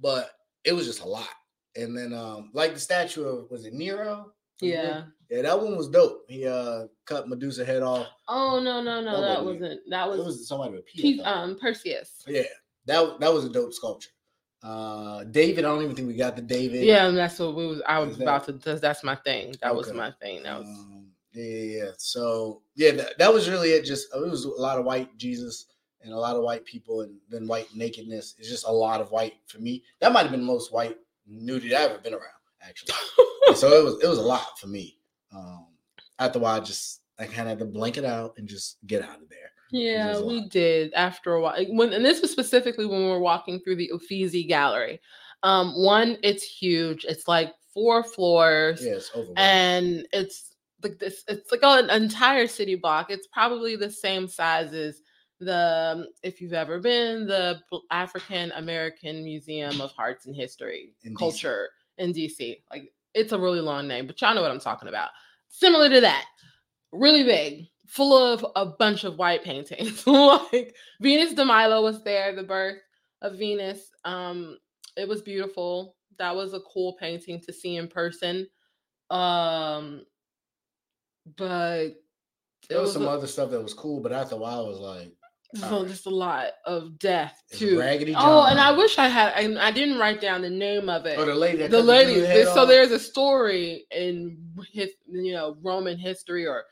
[0.00, 0.30] but
[0.64, 1.28] it was just a lot.
[1.76, 4.32] And then um, like the statue of was it Nero?
[4.60, 6.24] yeah Yeah, that one was dope.
[6.28, 8.06] He uh cut Medusa head off.
[8.28, 11.20] oh no no no That that wasn't that was, was somebody with P.
[11.22, 12.42] Um perseus yeah,
[12.86, 14.10] that that was a dope sculpture.
[14.62, 16.82] Uh David, I don't even think we got the David.
[16.84, 19.54] yeah and that's what we was i was that- about to that's- that's my thing
[19.62, 21.90] that was my thing that was Um, yeah, yeah, yeah.
[21.98, 23.84] So yeah, that, that was really it.
[23.84, 25.66] Just it was a lot of white Jesus
[26.02, 28.34] and a lot of white people, and then white nakedness.
[28.38, 29.84] It's just a lot of white for me.
[30.00, 30.96] That might have been the most white
[31.28, 32.94] nudity I've ever been around, actually.
[33.54, 34.98] So it was it was a lot for me.
[35.32, 35.66] Um,
[36.18, 38.78] after a while, I just I kind of had to blank it out and just
[38.86, 39.50] get out of there.
[39.70, 41.64] Yeah, we did after a while.
[41.68, 45.00] When and this was specifically when we were walking through the Uffizi Gallery.
[45.42, 47.04] Um, one, it's huge.
[47.04, 51.24] It's like four floors, Yeah, it's and it's like this.
[51.28, 53.10] It's like an entire city block.
[53.10, 55.00] It's probably the same size as
[55.40, 57.60] the, um, if you've ever been, the
[57.90, 61.18] African American Museum of Arts and History, In DC.
[61.18, 62.62] Culture in DC.
[62.70, 65.10] Like it's a really long name, but y'all know what I'm talking about.
[65.48, 66.26] Similar to that,
[66.92, 70.06] really big, full of a bunch of white paintings.
[70.06, 72.78] like Venus de Milo was there, the birth
[73.22, 73.90] of Venus.
[74.04, 74.58] Um,
[74.96, 75.96] it was beautiful.
[76.18, 78.46] That was a cool painting to see in person.
[79.10, 80.04] Um,
[81.36, 81.88] but
[82.68, 84.78] there was some a- other stuff that was cool, but after a while, I was
[84.78, 85.12] like,
[85.54, 85.88] So Alright.
[85.90, 87.78] just a lot of death too.
[87.78, 88.22] Raggedy John.
[88.24, 89.32] Oh, and I wish I had.
[89.34, 91.18] I, I didn't write down the name of it.
[91.18, 91.66] Oh, the lady.
[91.66, 92.20] The lady.
[92.20, 94.36] there- so there's a story in
[94.72, 96.64] his, you know, Roman history or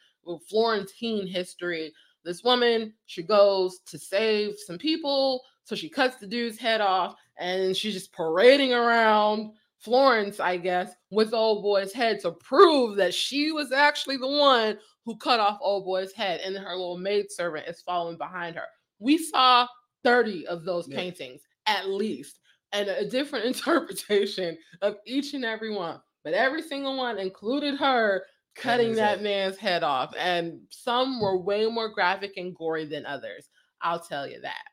[0.49, 1.93] Florentine history.
[2.25, 7.15] This woman, she goes to save some people, so she cuts the dude's head off,
[7.39, 13.15] and she's just parading around Florence, I guess, with old boy's head to prove that
[13.15, 17.69] she was actually the one who cut off old boy's head, and her little maidservant
[17.69, 18.67] is following behind her.
[18.99, 19.69] We saw
[20.03, 20.97] 30 of those Yeah.
[20.97, 22.41] paintings at least,
[22.73, 26.01] and a different interpretation of each and every one.
[26.25, 28.25] But every single one included her
[28.57, 33.07] cutting his that man's head off, and some were way more graphic and gory than
[33.07, 33.49] others.
[33.83, 34.65] I'll tell you that.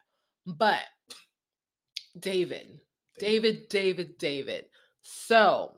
[0.46, 0.84] But
[2.20, 2.80] David,
[3.20, 4.66] David, David, David.
[5.02, 5.74] So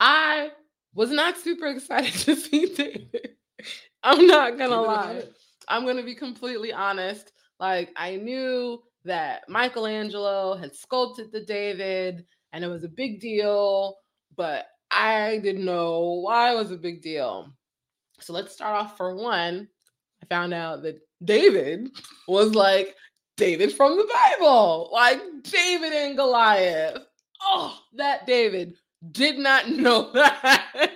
[0.00, 0.50] I
[0.94, 3.36] was not super excited to see David.
[4.02, 5.22] I'm not gonna lie.
[5.68, 7.32] I'm gonna be completely honest.
[7.60, 13.96] Like I knew that Michelangelo had sculpted the David, and it was a big deal,
[14.36, 17.52] but I didn't know why it was a big deal.
[18.20, 19.68] So let's start off for one.
[20.22, 21.90] I found out that David
[22.28, 22.94] was like
[23.36, 26.98] David from the Bible, like David and Goliath.
[27.42, 28.74] Oh, that David
[29.10, 30.92] did not know that,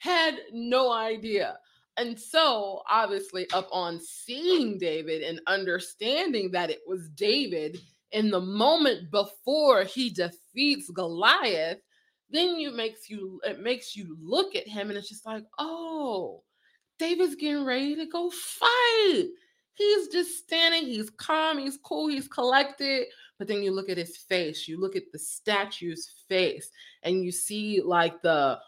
[0.00, 1.58] had no idea.
[1.96, 7.78] And so, obviously, up on seeing David and understanding that it was David
[8.12, 11.78] in the moment before he defeats Goliath,
[12.30, 16.42] then you makes you it makes you look at him and it's just like, oh,
[16.98, 19.28] David's getting ready to go fight.
[19.74, 23.06] He's just standing, he's calm, he's cool, he's collected.
[23.38, 26.68] But then you look at his face, you look at the statue's face,
[27.02, 28.58] and you see like the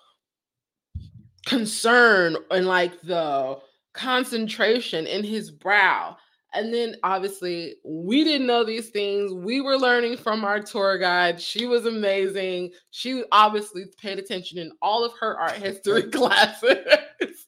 [1.44, 3.58] concern and like the
[3.92, 6.16] concentration in his brow.
[6.54, 9.32] And then obviously, we didn't know these things.
[9.32, 11.40] We were learning from our tour guide.
[11.40, 12.72] She was amazing.
[12.90, 17.46] She obviously paid attention in all of her art history classes.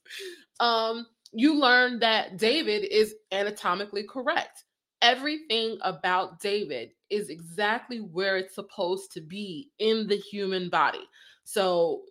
[0.60, 4.64] um, you learned that David is anatomically correct.
[5.02, 11.06] Everything about David is exactly where it's supposed to be in the human body.
[11.44, 12.04] So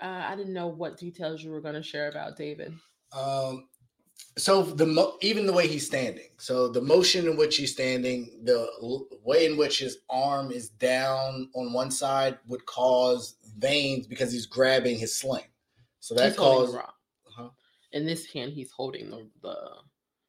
[0.00, 2.74] uh, I didn't know what details you were going to share about David.
[3.12, 3.68] Um,
[4.38, 8.40] so the mo- even the way he's standing, so the motion in which he's standing,
[8.44, 14.06] the l- way in which his arm is down on one side would cause veins
[14.06, 15.44] because he's grabbing his sling.
[16.00, 16.94] So that he's holding causes the rock.
[17.28, 17.48] Uh-huh.
[17.92, 19.56] In this hand, he's holding the, the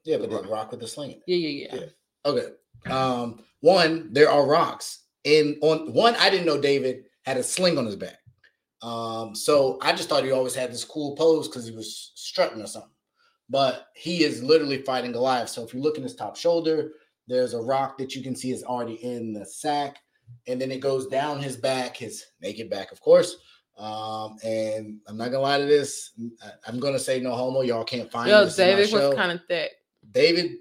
[0.04, 1.12] yeah, but the then rock with the sling.
[1.12, 1.24] in it.
[1.28, 1.80] yeah, yeah, yeah.
[1.82, 2.32] Yeah.
[2.32, 2.91] Okay.
[2.94, 6.16] Um, one, there are rocks in on one.
[6.20, 8.20] I didn't know David had a sling on his back.
[8.82, 12.62] Um, so I just thought he always had this cool pose because he was strutting
[12.62, 12.89] or something.
[13.50, 15.50] But he is literally fighting Goliath.
[15.50, 16.91] So if you look in his top shoulder,
[17.28, 19.98] there's a rock that you can see is already in the sack,
[20.48, 23.38] and then it goes down his back, his naked back, of course.
[23.78, 26.12] Um, and I'm not gonna lie to this.
[26.68, 27.62] I'm gonna say no homo.
[27.62, 29.72] Y'all can't find Yo, this in my David was kind of thick.
[30.12, 30.52] David,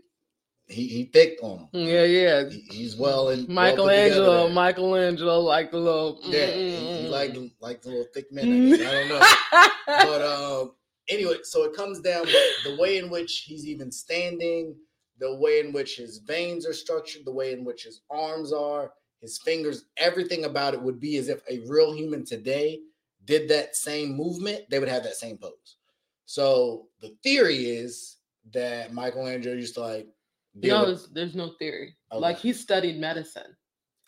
[0.67, 1.69] he he thick on him.
[1.73, 2.49] Yeah, yeah.
[2.49, 6.21] He- he's well and Michelangelo, well Michelangelo, like the little.
[6.31, 6.49] there.
[6.49, 8.73] Yeah, he, he like like the little thick men.
[8.73, 8.75] I.
[8.75, 9.75] I don't know, know.
[9.87, 10.73] but um,
[11.09, 12.27] anyway, so it comes down
[12.65, 14.75] the way in which he's even standing,
[15.19, 18.93] the way in which his veins are structured, the way in which his arms are,
[19.21, 22.81] his fingers, everything about it would be as if a real human today
[23.25, 24.63] did that same movement.
[24.69, 25.77] They would have that same pose.
[26.25, 28.17] So the theory is
[28.53, 30.09] that Michelangelo used to like.
[30.55, 31.97] no, it's- there's no theory.
[32.11, 32.21] Okay.
[32.21, 33.57] Like he studied medicine.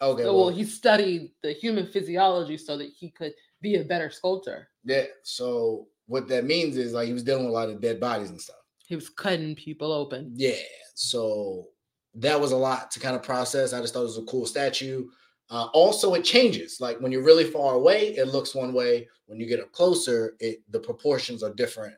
[0.03, 3.33] okay, So, well, he studied the human physiology so that he could
[3.63, 4.69] be a better sculptor.
[4.85, 5.05] Yeah.
[5.23, 8.31] So what that means is like he was dealing with a lot of dead bodies
[8.31, 8.57] and stuff.
[8.87, 10.33] He was cutting people open.
[10.35, 10.53] Yeah.
[10.95, 11.69] So
[12.15, 13.73] that was a lot to kind of process.
[13.73, 15.09] I just thought it was a cool statue.
[15.51, 16.81] Uh, also, it changes.
[16.81, 19.09] Like when you're really far away, it looks one way.
[19.27, 21.95] When you get up closer, it the proportions are different.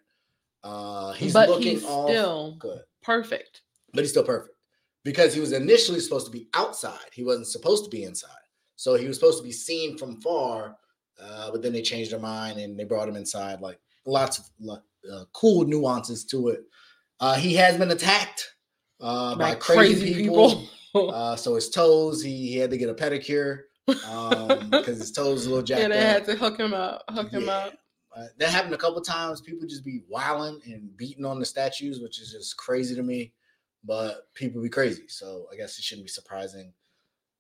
[0.62, 2.09] Uh, he's but looking he's off.
[2.09, 3.62] still good, perfect.
[3.92, 4.57] but he's still perfect
[5.04, 6.98] because he was initially supposed to be outside.
[7.12, 8.30] He wasn't supposed to be inside.
[8.74, 10.76] So he was supposed to be seen from far,
[11.22, 13.61] uh, but then they changed their mind and they brought him inside.
[13.61, 14.44] Like lots of
[15.12, 16.64] uh, cool nuances to it.
[17.20, 18.57] Uh, he has been attacked
[19.00, 20.50] uh, by, By crazy, crazy people.
[20.50, 20.68] people.
[20.96, 23.64] Uh, so his toes, he, he had to get a pedicure
[24.09, 27.04] um, because his toes a little jacked yeah, they had to hook him up.
[27.11, 27.74] Hook him up.
[28.16, 29.42] Uh, that happened a couple times.
[29.42, 33.34] People just be wilding and beating on the statues, which is just crazy to me.
[33.84, 36.72] But people be crazy, so I guess it shouldn't be surprising.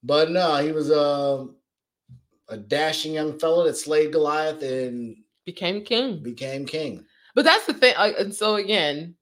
[0.02, 1.56] But no, he was um,
[2.50, 5.16] a dashing young fellow that slayed Goliath and
[5.46, 6.22] Became king.
[6.22, 7.06] became king.
[7.34, 7.94] But that's the thing.
[7.96, 9.14] And so again,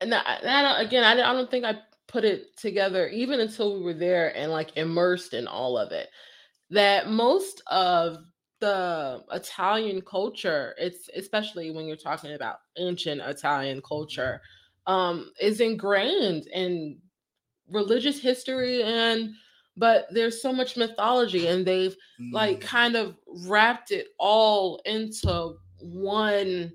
[0.00, 3.74] and I, and I again, I, I don't think I put it together even until
[3.74, 6.08] we were there and like immersed in all of it.
[6.70, 8.18] That most of
[8.60, 14.42] the Italian culture, it's especially when you're talking about ancient Italian culture,
[14.86, 16.98] um, is ingrained in
[17.70, 19.30] religious history and
[19.76, 22.32] but there's so much mythology and they've mm.
[22.32, 23.16] like kind of
[23.46, 26.72] wrapped it all into one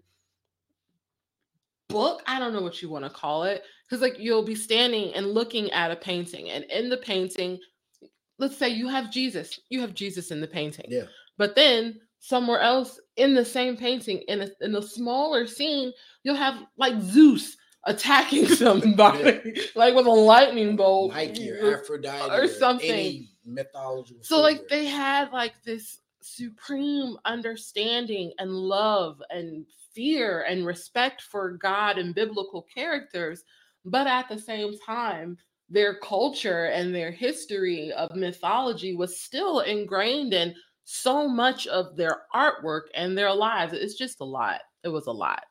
[1.89, 5.13] book i don't know what you want to call it because like you'll be standing
[5.13, 7.59] and looking at a painting and in the painting
[8.39, 11.03] let's say you have jesus you have jesus in the painting yeah.
[11.37, 15.91] but then somewhere else in the same painting in a, in a smaller scene
[16.23, 19.63] you'll have like zeus attacking somebody yeah.
[19.75, 24.85] like with a lightning bolt Nike or Aphrodite or, or something mythology so like they
[24.85, 32.65] had like this supreme understanding and love and fear and respect for God and biblical
[32.73, 33.43] characters
[33.85, 35.37] but at the same time
[35.69, 40.53] their culture and their history of mythology was still ingrained in
[40.83, 43.73] so much of their artwork and their lives.
[43.73, 44.61] It's just a lot.
[44.83, 45.43] It was a lot.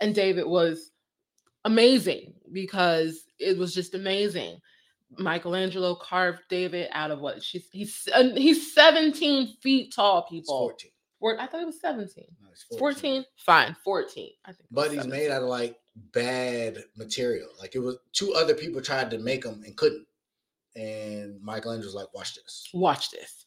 [0.00, 0.90] And David was
[1.64, 4.58] amazing because it was just amazing.
[5.18, 10.58] Michelangelo carved David out of what she's he's uh, he's 17 feet tall, people.
[10.58, 10.90] 14.
[11.18, 12.24] Four, I thought it was 17.
[12.40, 12.48] No,
[12.78, 12.78] 14.
[12.78, 13.24] 14.
[13.44, 14.30] Fine, 14.
[14.44, 14.68] I think.
[14.70, 15.76] But he's made out of like
[16.12, 17.48] bad material.
[17.60, 20.06] Like it was two other people tried to make him and couldn't.
[20.76, 22.68] And Michelangelo's like, watch this.
[22.72, 23.44] Watch this.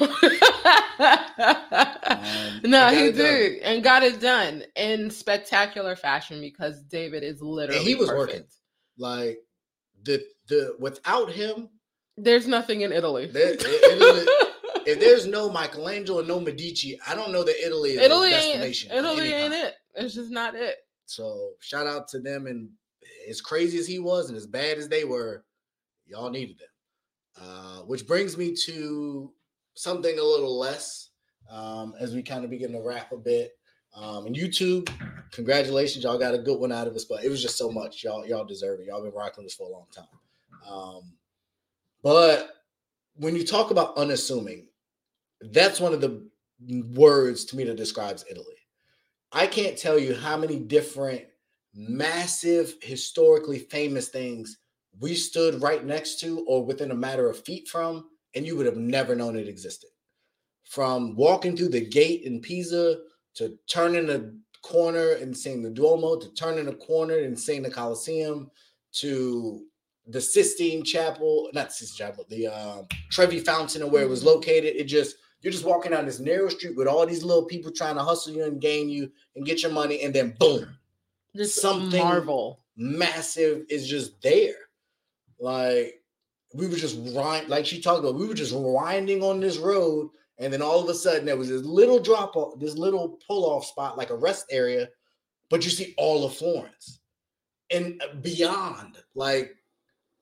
[0.00, 0.08] um,
[2.64, 3.74] no, he did done.
[3.74, 8.32] and got it done in spectacular fashion because David is literally and he was perfect.
[8.32, 8.46] working
[8.96, 9.38] like
[10.04, 11.68] the the without him.
[12.16, 13.26] There's nothing in Italy.
[13.26, 14.26] There, Italy
[14.86, 18.36] if there's no Michelangelo and no Medici, I don't know that Italy is Italy a
[18.36, 18.92] destination.
[18.92, 19.74] Ain't, Italy ain't it.
[19.94, 20.76] It's just not it.
[21.06, 22.68] So shout out to them and
[23.28, 25.44] as crazy as he was and as bad as they were,
[26.06, 26.68] y'all needed them.
[27.40, 29.32] Uh, which brings me to
[29.74, 31.10] something a little less
[31.50, 33.52] um, as we kind of begin to wrap a bit.
[33.94, 34.88] Um, and YouTube,
[35.30, 38.02] congratulations, y'all got a good one out of us, but it was just so much.
[38.02, 38.86] Y'all, y'all deserve it.
[38.86, 40.06] Y'all been rocking this for a long time.
[40.70, 41.12] Um,
[42.02, 42.50] but
[43.14, 44.66] when you talk about unassuming,
[45.50, 46.26] that's one of the
[46.94, 48.46] words to me that describes Italy.
[49.32, 51.24] I can't tell you how many different
[51.74, 54.58] massive historically famous things
[55.00, 58.66] we stood right next to or within a matter of feet from and you would
[58.66, 59.90] have never known it existed.
[60.64, 62.98] From walking through the gate in Pisa
[63.34, 67.70] to turning the corner and seeing the Duomo, to turning the corner and seeing the
[67.70, 68.50] Colosseum,
[68.92, 69.64] to
[70.06, 74.28] the Sistine Chapel, not Sistine Chapel, the uh, Trevi Fountain and where it was mm-hmm.
[74.28, 74.76] located.
[74.76, 77.96] It just you're just walking down this narrow street with all these little people trying
[77.96, 80.76] to hustle you and gain you and get your money, and then boom,
[81.34, 84.54] just something marvel massive is just there.
[85.38, 86.00] Like
[86.54, 90.10] we were just rind like she talked about, we were just winding on this road,
[90.42, 93.44] and then all of a sudden there was this little drop off, this little pull
[93.44, 94.88] off spot, like a rest area,
[95.50, 97.00] but you see all of Florence
[97.70, 98.98] and uh, beyond.
[99.14, 99.54] Like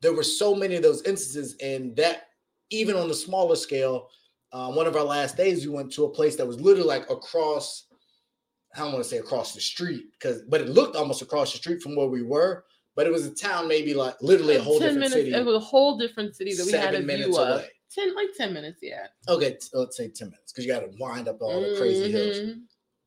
[0.02, 2.28] there were so many of those instances, and that
[2.70, 4.10] even on the smaller scale,
[4.52, 7.08] uh, one of our last days, we went to a place that was literally like
[7.10, 7.86] across.
[8.76, 11.58] I don't want to say across the street because, but it looked almost across the
[11.58, 12.64] street from where we were
[12.96, 15.32] but it was a town maybe like literally a whole different minutes, city.
[15.32, 17.52] It was a whole different city that we had a view away.
[17.52, 17.64] of.
[17.92, 19.06] Ten like ten minutes, yeah.
[19.28, 22.12] Okay, let's say ten minutes because you got to wind up all the crazy mm-hmm.
[22.12, 22.58] hills.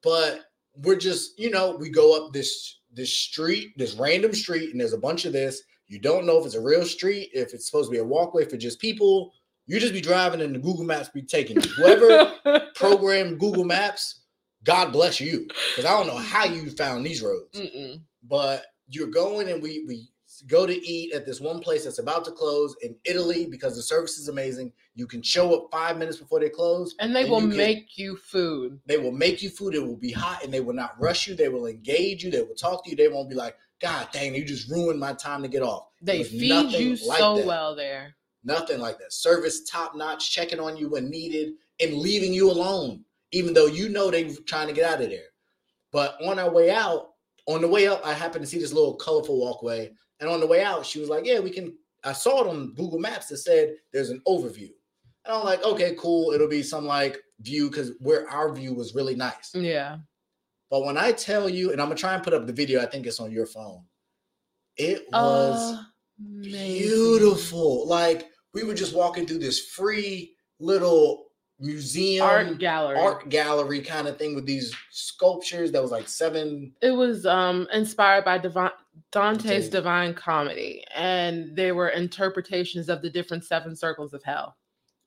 [0.03, 0.41] But
[0.75, 4.93] we're just, you know, we go up this this street, this random street, and there's
[4.93, 5.61] a bunch of this.
[5.87, 8.45] You don't know if it's a real street, if it's supposed to be a walkway
[8.45, 9.31] for just people.
[9.65, 11.69] You just be driving and the Google Maps be taking you.
[11.69, 12.33] Whoever
[12.75, 14.23] programmed Google Maps,
[14.65, 15.47] God bless you.
[15.47, 17.57] Because I don't know how you found these roads.
[17.57, 18.01] Mm-mm.
[18.23, 20.09] But you're going and we we
[20.47, 23.81] go to eat at this one place that's about to close in Italy because the
[23.81, 24.71] service is amazing.
[24.95, 27.97] You can show up five minutes before they close, and they and will you make
[27.97, 28.79] you food.
[28.85, 29.73] They will make you food.
[29.73, 31.35] It will be hot, and they will not rush you.
[31.35, 32.31] They will engage you.
[32.31, 32.95] They will talk to you.
[32.95, 36.23] They won't be like, "God dang, you just ruined my time to get off." They
[36.23, 37.45] feed you like so that.
[37.45, 38.15] well there.
[38.43, 39.13] Nothing like that.
[39.13, 43.89] Service top notch, checking on you when needed, and leaving you alone, even though you
[43.89, 45.29] know they're trying to get out of there.
[45.91, 47.11] But on our way out,
[47.45, 49.91] on the way up, I happened to see this little colorful walkway.
[50.23, 51.77] And on the way out, she was like, Yeah, we can.
[52.05, 54.69] I saw it on Google Maps that said there's an overview.
[55.25, 56.31] And I'm like, Okay, cool.
[56.31, 59.51] It'll be some like view because where our view was really nice.
[59.53, 59.97] Yeah.
[60.71, 62.85] But when I tell you, and I'm gonna try and put up the video, I
[62.85, 63.83] think it's on your phone.
[64.77, 65.77] It was
[66.39, 67.85] beautiful.
[67.85, 71.25] Like we were just walking through this free little
[71.59, 76.73] museum art gallery art gallery kind of thing with these sculptures that was like seven
[76.81, 78.71] it was um inspired by divine
[79.11, 79.69] Dante's Dante.
[79.69, 84.55] Divine Comedy, and they were interpretations of the different seven circles of hell.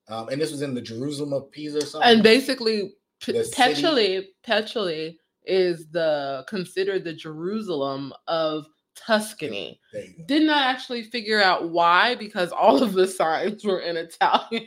[0.09, 2.09] Um, and this was in the Jerusalem of Pisa or something.
[2.11, 9.81] And basically, P- The city- Petroli, Petroli is the considered the Jerusalem of Tuscany.
[9.93, 10.25] There you go.
[10.27, 14.67] Did not actually figure out why because all of the signs were in Italian.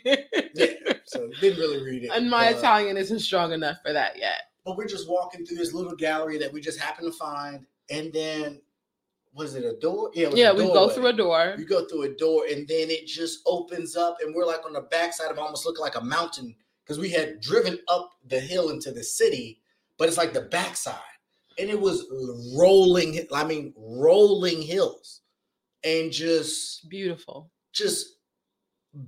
[0.56, 0.66] Yeah,
[1.06, 2.12] so didn't really read it.
[2.14, 4.44] and my Italian isn't strong enough for that yet.
[4.66, 8.12] But we're just walking through this little gallery that we just happened to find, and
[8.14, 8.62] then
[9.34, 10.12] was it a door?
[10.14, 11.56] Yeah, it was Yeah, a we go through a door.
[11.58, 14.74] We go through a door, and then it just opens up, and we're like on
[14.74, 18.70] the backside of almost looking like a mountain because we had driven up the hill
[18.70, 19.62] into the city,
[19.98, 21.00] but it's like the backside,
[21.58, 22.06] and it was
[22.58, 23.26] rolling.
[23.34, 25.22] I mean, rolling hills,
[25.84, 27.52] and just Beautiful.
[27.72, 28.18] just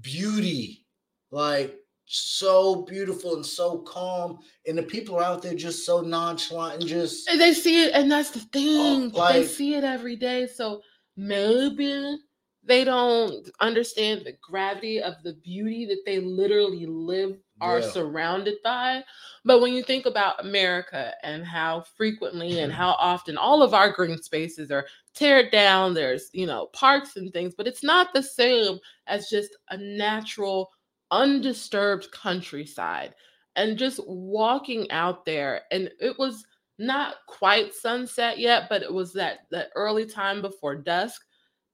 [0.02, 0.86] beauty,
[1.32, 1.76] like
[2.14, 6.90] so beautiful and so calm, and the people are out there just so nonchalant and
[6.90, 9.10] just And they see it, and that's the oh, thing.
[9.12, 10.48] they Oh, like- see it every day.
[10.48, 10.82] So
[11.16, 12.18] maybe
[12.64, 17.90] they don't understand the gravity of the beauty that they literally live are Yeah.
[17.90, 19.04] surrounded by.
[19.46, 23.90] But when you think about America and how frequently and how often all of our
[23.92, 24.86] green spaces are
[25.16, 29.50] teared down, there's you know parks and things, but it's not the same as just
[29.70, 30.70] a natural,
[31.12, 33.14] undisturbed countryside.
[33.58, 36.46] And just walking out there, and it was
[36.80, 41.22] not quite sunset yet, but it was that that early time before dusk.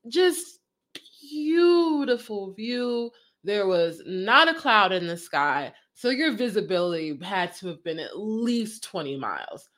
[0.07, 0.59] Just
[1.21, 3.11] beautiful view.
[3.43, 7.99] There was not a cloud in the sky, so your visibility had to have been
[7.99, 9.69] at least 20 miles.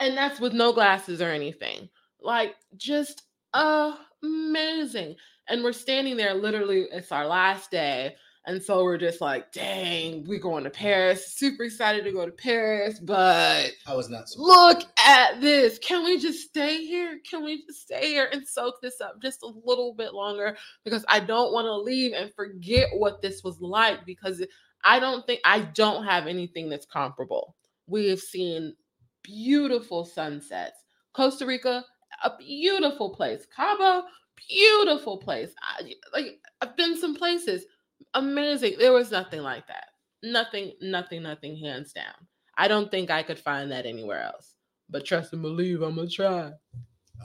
[0.00, 1.88] And that's with no glasses or anything.
[2.20, 3.22] Like just
[3.54, 5.16] amazing.
[5.48, 8.16] And we're standing there literally, it's our last day.
[8.48, 10.74] And so we're just like, dang, we're going to mm.
[10.74, 11.34] Paris.
[11.34, 14.26] Super excited to go to Paris, but I was not.
[14.26, 15.78] so look at this.
[15.78, 17.20] Can we just stay here?
[17.28, 20.56] Can we just stay here and soak this up just a little bit longer?
[20.82, 24.42] Because I don't want to leave and forget what this was like because
[24.82, 27.54] I don't think I don't have anything that's comparable.
[27.86, 28.74] We have seen
[29.22, 30.84] beautiful sunsets.
[31.12, 31.84] Costa Rica,
[32.24, 33.46] a beautiful place.
[33.54, 34.06] Cabo,
[34.48, 35.50] beautiful place.
[35.62, 37.66] I, like I've been some places,
[38.14, 38.74] amazing.
[38.78, 39.86] There was nothing like that.
[40.22, 41.56] Nothing, nothing, nothing.
[41.56, 42.14] Hands down.
[42.56, 44.54] I don't think I could find that anywhere else.
[44.90, 46.52] But trust and believe, I'm gonna try.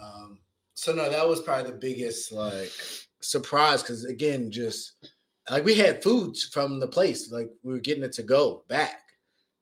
[0.02, 0.40] Um,
[0.76, 2.72] so no, that was probably the biggest like
[3.22, 4.94] surprise because again, just
[5.50, 9.02] like we had foods from the place, like we were getting it to go back,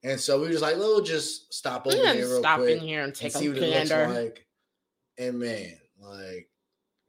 [0.04, 2.82] and so we were just like, "We'll just stop over Yeah, here real stop quick
[2.82, 4.48] in here and and take see a what it looks like."
[5.18, 6.50] And man, like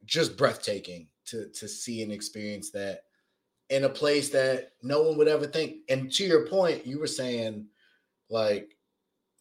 [0.05, 3.05] just breathtaking to to see and experience that
[3.73, 5.79] in a place that no one would ever think.
[5.89, 7.67] And to your point, you were saying
[8.29, 8.77] like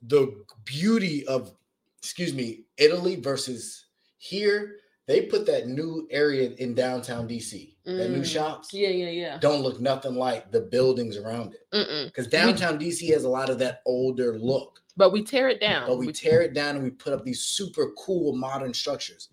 [0.08, 0.34] the
[0.66, 1.54] beauty of
[2.00, 3.86] excuse me italy versus
[4.18, 4.78] here
[5.08, 8.26] they put that new area in downtown dc that new Mm.
[8.26, 9.38] shops Yeah, yeah, yeah.
[9.38, 11.68] don't look nothing like the buildings around it
[12.08, 15.88] because downtown dc has a lot of that older look But we tear it down.
[15.88, 19.30] but we tear it down and we put up these super cool modern structures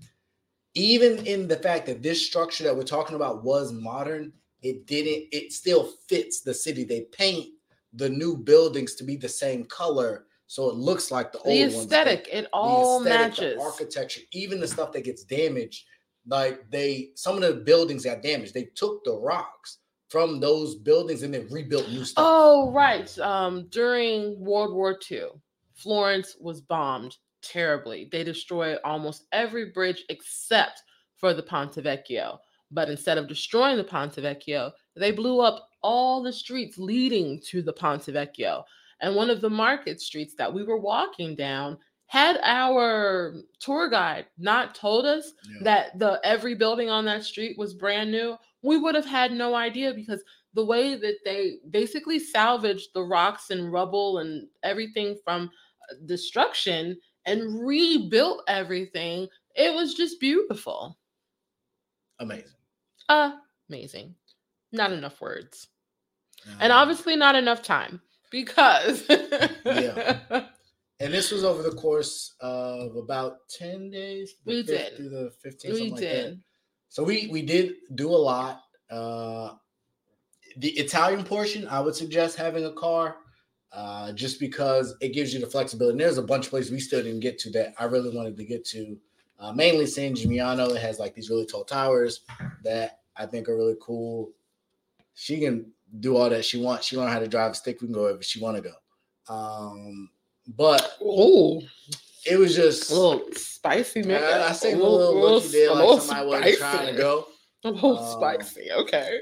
[0.75, 5.29] even in the fact that this structure that we're talking about was modern it didn't
[5.33, 7.49] it still fits the city they paint
[7.95, 11.61] the new buildings to be the same color so it looks like the, the old
[11.61, 13.63] ones aesthetic, it the all aesthetic, the matches.
[13.63, 15.85] architecture even the stuff that gets damaged
[16.27, 19.79] like they some of the buildings got damaged they took the rocks
[20.09, 23.17] from those buildings and then rebuilt new stuff Oh, right.
[23.19, 25.27] Um, during World War II,
[25.75, 28.09] Florence was bombed terribly.
[28.11, 30.83] They destroyed almost every bridge except
[31.17, 32.39] for the Ponte Vecchio.
[32.71, 37.63] But instead of destroying the Ponte Vecchio, they blew up all the streets leading to
[37.63, 38.65] the Ponte Vecchio.
[39.01, 44.27] And one of the market streets that we were walking down had our tour guide
[44.39, 45.59] not told us Yeah.
[45.63, 49.55] that the every building on that street was brand new, we would have had no
[49.55, 50.23] idea because
[50.55, 55.51] the way that they basically salvaged the rocks and rubble and everything from
[55.91, 60.99] uh, destruction and rebuilt everything, it was just beautiful.
[62.21, 62.58] amazing
[63.09, 64.15] Amazing.
[64.73, 65.69] Not enough words.
[66.61, 69.05] And obviously not enough time because
[69.65, 70.19] Yeah.
[71.01, 74.35] And this was over the course of about 10 days.
[74.45, 74.97] We did.
[74.97, 76.01] Through the 15th, we like that.
[76.01, 76.41] did.
[76.89, 78.63] So we we did do a lot.
[78.91, 79.55] Uh
[80.57, 83.17] the Italian portion, I would suggest having a car.
[83.71, 85.93] Uh, just because it gives you the flexibility.
[85.93, 88.35] And there's a bunch of places we still didn't get to that I really wanted
[88.39, 88.97] to get to.
[89.39, 90.75] Uh, mainly San Gimignano.
[90.75, 92.21] It has like these really tall towers
[92.65, 94.33] that I think are really cool.
[95.15, 96.87] She can do all that she wants.
[96.87, 97.81] She learned how to drive a stick.
[97.81, 98.75] We can go wherever she want to go.
[99.35, 100.11] Um,
[100.57, 101.63] but Oh,
[102.25, 104.23] it was just A little spicy, man.
[104.23, 106.85] I, I seen a little, look you did a like little somebody wasn't trying to
[106.85, 106.97] spicy.
[106.99, 107.27] go.
[107.65, 108.71] A little Um, spicy.
[108.73, 109.19] Okay.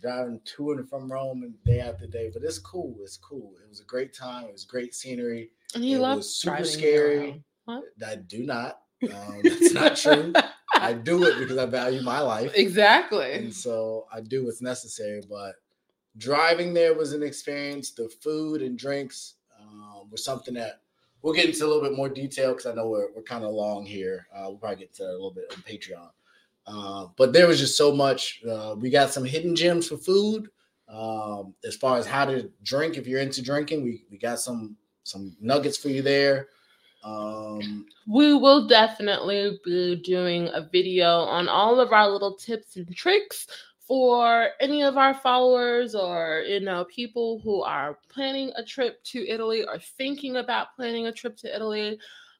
[0.00, 2.30] driving to and from Rome and day after day.
[2.32, 2.94] But it's cool.
[3.02, 3.54] It's cool.
[3.62, 4.44] It was a great time.
[4.44, 5.50] It was great scenery.
[5.74, 7.42] And he it super scary.
[7.68, 8.78] I do not.
[9.02, 10.32] Um, that's not true.
[10.80, 12.52] I do it because I value my life.
[12.54, 13.32] exactly.
[13.32, 15.22] And so I do what's necessary.
[15.28, 15.54] But
[16.16, 17.90] driving there was an experience.
[17.90, 20.80] The food and drinks um, were something that
[21.22, 23.52] we'll get into a little bit more detail because I know we're, we're kind of
[23.52, 24.26] long here.
[24.34, 26.10] Uh, we'll probably get to that a little bit on Patreon.
[26.66, 28.42] Uh, but there was just so much.
[28.48, 30.48] Uh, we got some hidden gems for food.
[30.88, 34.76] Um, as far as how to drink, if you're into drinking, we, we got some
[35.02, 36.48] some nuggets for you there.
[37.02, 42.94] Um, we will definitely be doing a video on all of our little tips and
[42.94, 43.46] tricks
[43.78, 49.26] for any of our followers or you know people who are planning a trip to
[49.28, 51.98] Italy or thinking about planning a trip to Italy.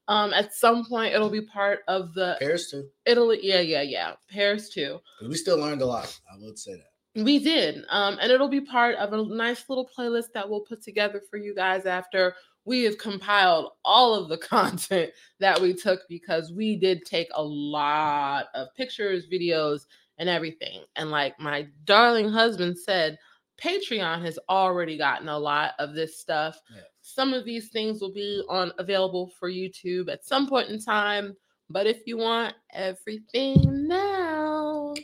[0.09, 2.89] Um, at some point, it'll be part of the Paris too.
[3.07, 3.39] Italy.
[3.43, 4.13] Yeah, yeah, yeah.
[4.29, 5.01] Paris too.
[5.23, 6.19] We still learned a lot.
[6.33, 6.91] I would say that.
[7.25, 7.85] We did.
[7.89, 11.37] Um, and it'll be part of a nice little playlist that we'll put together for
[11.37, 12.35] you guys after
[12.65, 17.43] we have compiled all of the content that we took because we did take a
[17.43, 19.87] lot of pictures, videos,
[20.19, 20.83] and everything.
[20.97, 23.19] And like my darling husband said,
[23.63, 26.59] Patreon has already gotten a lot of this stuff.
[26.75, 26.83] Yeah.
[27.03, 31.37] Some of these things will be on available for YouTube at some point in time.
[31.69, 34.95] But if you want everything now,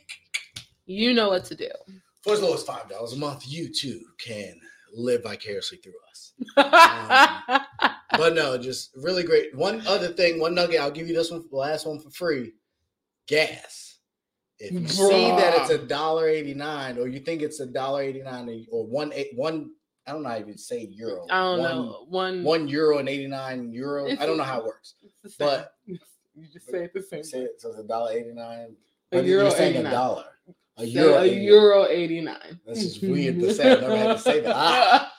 [0.86, 1.70] you know what to do.
[2.22, 4.58] For as low as five dollars a month, you too can
[4.96, 6.32] live vicariously through us.
[8.08, 9.54] Um, but no, just really great.
[9.54, 12.54] One other thing, one nugget, I'll give you this one, the last one for free.
[13.26, 13.98] Gas.
[14.58, 18.02] If you see that it's a dollar eighty nine, or you think it's a dollar
[18.02, 19.70] eighty nine, or one eight one,
[20.06, 21.26] I don't know how you say euro.
[21.30, 22.06] I don't one, know.
[22.08, 24.08] One, One euro and eighty nine euro.
[24.08, 24.94] I don't know how it works.
[25.02, 25.48] It's the same.
[25.48, 27.24] but- you just say it the same.
[27.24, 28.76] Say it, so it's a dollar eighty nine.
[29.12, 29.86] You're saying 89.
[29.86, 30.24] a dollar.
[30.78, 31.14] A euro.
[31.14, 31.42] a 89.
[31.42, 32.60] euro eighty nine.
[32.66, 33.72] That's just weird to say.
[33.72, 34.54] I've never had to say that.
[34.54, 35.12] Ah.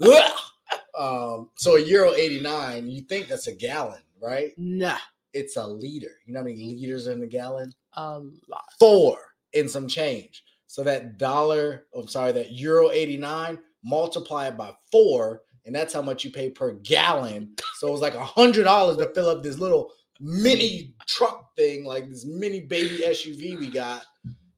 [0.98, 4.52] um, so a euro 89, you think that's a gallon, right?
[4.58, 4.98] Nah,
[5.32, 6.10] It's a liter.
[6.26, 7.72] You know how many liters in a gallon?
[7.94, 8.64] a lot.
[8.78, 9.18] Four
[9.52, 10.44] in some change.
[10.66, 16.02] So that dollar, I'm sorry, that euro 89, multiply it by four, and that's how
[16.02, 17.54] much you pay per gallon.
[17.78, 21.84] So it was like a hundred dollars to fill up this little mini truck thing,
[21.84, 24.04] like this mini baby SUV we got.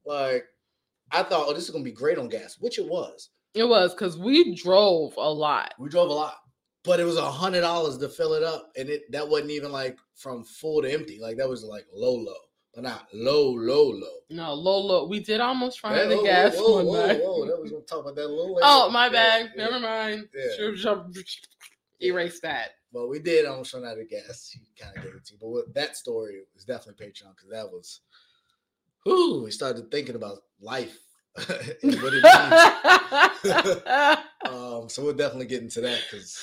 [0.05, 0.45] Like,
[1.11, 3.29] I thought, oh, this is gonna be great on gas, which it was.
[3.53, 5.73] It was because we drove a lot.
[5.77, 6.37] We drove a lot,
[6.83, 9.71] but it was a hundred dollars to fill it up, and it that wasn't even
[9.71, 11.19] like from full to empty.
[11.21, 12.33] Like that was like low, low,
[12.73, 14.17] but not low, low, low.
[14.31, 17.19] No, Lolo, we did almost run out of gas whoa, one whoa, night.
[17.21, 18.59] whoa, That was gonna talk about that little.
[18.63, 19.51] Oh, my bad.
[19.55, 19.65] yeah.
[19.65, 20.27] Never mind.
[20.33, 21.03] Yeah.
[22.01, 22.71] Erase that.
[22.91, 24.49] But we did almost run out of gas.
[24.51, 25.39] He kind of gave it to you.
[25.39, 28.01] But with that story was definitely Patreon because that was,
[29.05, 30.97] whoo, we started thinking about life
[31.83, 32.25] and what it
[34.47, 36.39] um, so we'll definitely get into that because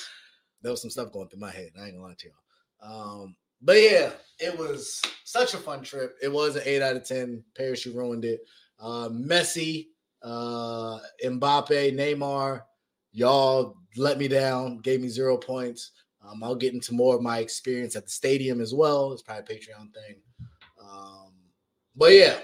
[0.61, 1.71] there was some stuff going through my head.
[1.79, 3.21] I ain't gonna lie to y'all.
[3.21, 6.17] Um, but yeah, it was such a fun trip.
[6.21, 7.43] It was an eight out of ten.
[7.55, 8.41] Paris, you ruined it.
[8.79, 9.87] Uh, Messi,
[10.23, 12.63] uh, Mbappe, Neymar,
[13.11, 14.79] y'all let me down.
[14.79, 15.91] Gave me zero points.
[16.25, 19.13] Um, I'll get into more of my experience at the stadium as well.
[19.13, 20.15] It's probably a Patreon thing.
[20.81, 21.33] Um,
[21.95, 22.37] but yeah,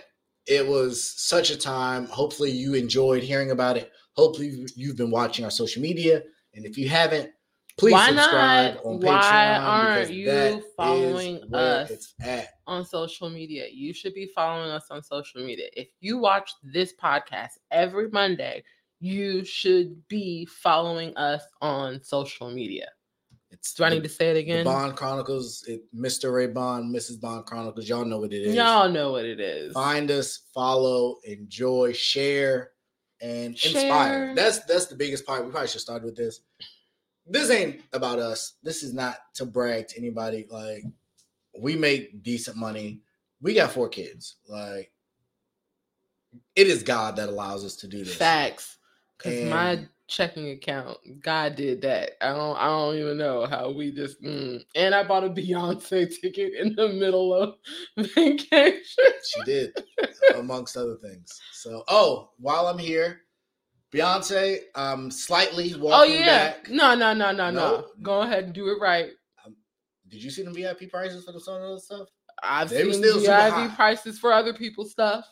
[0.48, 2.06] it was such a time.
[2.08, 3.92] Hopefully, you enjoyed hearing about it.
[4.16, 6.24] Hopefully, you- you've been watching our social media.
[6.54, 7.32] And if you haven't,
[7.78, 8.86] please Why subscribe not?
[8.86, 9.04] on Patreon.
[9.04, 12.16] Why aren't you following us?
[12.66, 13.68] On social media.
[13.72, 15.70] You should be following us on social media.
[15.74, 18.64] If you watch this podcast every Monday,
[19.00, 22.90] you should be following us on social media.
[23.50, 24.66] It's Do I the- need to say it the again?
[24.66, 26.34] Bond Chronicles, it, Mr.
[26.34, 27.20] Ray Bond, Mrs.
[27.22, 27.88] Bond Chronicles.
[27.88, 28.56] Y'all know what it is.
[28.56, 29.74] Y'all know what it is.
[29.74, 32.72] find us, follow, enjoy, share,
[33.22, 34.36] and inspire.
[34.36, 35.46] That's that's the biggest part.
[35.46, 36.42] We probably should start with this.
[37.26, 38.54] This ain't about us.
[38.64, 40.46] This is not to brag to anybody.
[40.50, 40.84] Like
[41.60, 43.02] we make decent money.
[43.42, 44.36] We got four kids.
[44.48, 44.92] Like
[46.56, 48.16] it is God that allows us to do this.
[48.16, 48.78] Facts.
[49.18, 52.12] Because my checking account, God did that.
[52.22, 52.58] I don't.
[52.58, 54.22] I don't even know how we just.
[54.22, 54.64] Mm.
[54.76, 57.56] And I bought a Beyonce ticket in the middle of
[57.98, 58.82] vacation.
[59.28, 59.74] She did,
[60.36, 61.42] amongst other things.
[61.52, 63.24] So, oh, while I'm here,
[63.92, 66.26] Beyonce, um, slightly walking Oh yeah.
[66.26, 66.70] back.
[66.70, 67.52] No, no, no, no, no.
[67.52, 67.88] No.
[68.02, 69.10] Go ahead and do it right.
[70.10, 72.08] Did you see the VIP prices for the some of the stuff?
[72.42, 75.26] I've They seen still VIP prices for other people's stuff.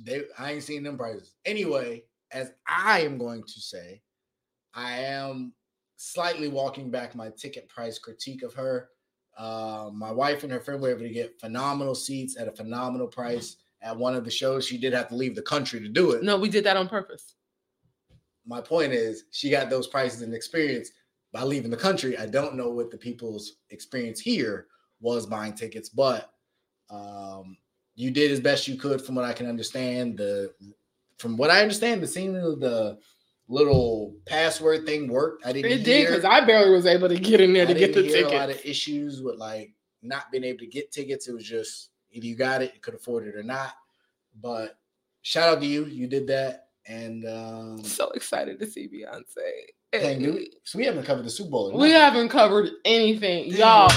[0.00, 1.34] They, I ain't seen them prices.
[1.44, 4.02] Anyway, as I am going to say,
[4.74, 5.52] I am
[5.96, 8.90] slightly walking back my ticket price critique of her.
[9.36, 13.06] Uh, my wife and her friend were able to get phenomenal seats at a phenomenal
[13.06, 14.66] price at one of the shows.
[14.66, 16.22] She did have to leave the country to do it.
[16.22, 17.34] No, we did that on purpose.
[18.46, 20.90] My point is, she got those prices and experience
[21.32, 22.16] by leaving the country.
[22.16, 24.66] I don't know what the people's experience here
[25.00, 26.32] was buying tickets, but
[26.90, 27.56] um,
[27.94, 30.16] you did as best you could from what I can understand.
[30.16, 30.52] The
[31.18, 32.98] from what I understand, the scene of the
[33.48, 35.46] little password thing worked.
[35.46, 37.78] I didn't It did because I barely was able to get in there I to
[37.78, 39.72] get the didn't a lot of issues with like
[40.02, 41.28] not being able to get tickets.
[41.28, 43.72] It was just either you got it, you could afford it or not.
[44.40, 44.78] But
[45.22, 49.34] shout out to you, you did that, and um, So excited to see Beyonce.
[49.92, 51.78] dang, dude, so we haven't covered the Super Bowl.
[51.78, 53.90] We haven't covered anything, y'all.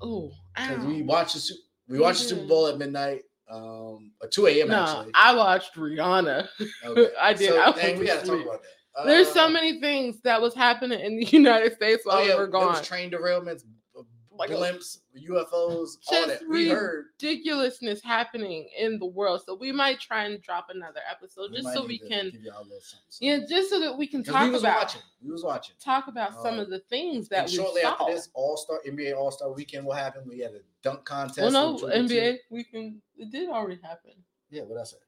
[0.00, 1.54] Oh, because we watched the Su-
[1.88, 2.46] we watched the Super.
[2.46, 4.68] Bowl at midnight, um, or two a.m.
[4.68, 5.12] No, actually.
[5.14, 6.48] I watched Rihanna.
[6.84, 7.08] Okay.
[7.20, 7.50] I did.
[7.50, 8.68] So, I dang, we gotta talk about that.
[9.06, 12.34] There's so Uh, many things that was happening in the United States while Oh, yeah,
[12.34, 12.84] we were there was gone.
[12.84, 13.64] train derailments,
[13.94, 16.42] b- Like a- blimps, UFOs, all that.
[16.48, 17.06] We heard.
[17.22, 19.42] ridiculousness happening in the world.
[19.46, 22.64] So we might try and drop another episode we just so we can, give y'all
[22.64, 25.00] something, yeah, just so that we can talk we was about watching.
[25.24, 25.74] We was watching.
[25.82, 27.92] talk about some Uh, of the things that we shortly saw.
[27.92, 30.26] after this All Star NBA All Star Weekend, what happened?
[30.28, 31.40] We had a dunk contest.
[31.40, 32.40] well, no, with two good NBA, teams.
[32.50, 33.02] we can.
[33.16, 34.12] It did already happen.
[34.50, 34.98] Yeah, what I said.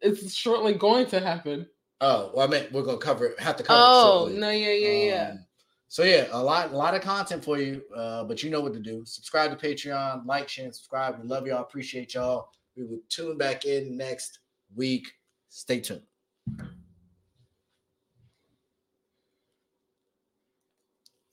[0.00, 1.66] It's shortly going to happen.
[2.00, 3.40] Oh, well, I meant we're gonna cover it.
[3.40, 3.80] Have to cover.
[3.82, 5.30] Oh no, yeah, yeah, yeah.
[5.32, 5.46] Um,
[5.88, 7.82] so yeah, a lot, a lot of content for you.
[7.94, 9.04] Uh, but you know what to do.
[9.04, 11.20] Subscribe to Patreon, like, share, and subscribe.
[11.20, 11.62] We love y'all.
[11.62, 12.48] Appreciate y'all.
[12.76, 14.40] We will tune back in next
[14.74, 15.06] week.
[15.50, 16.02] Stay tuned.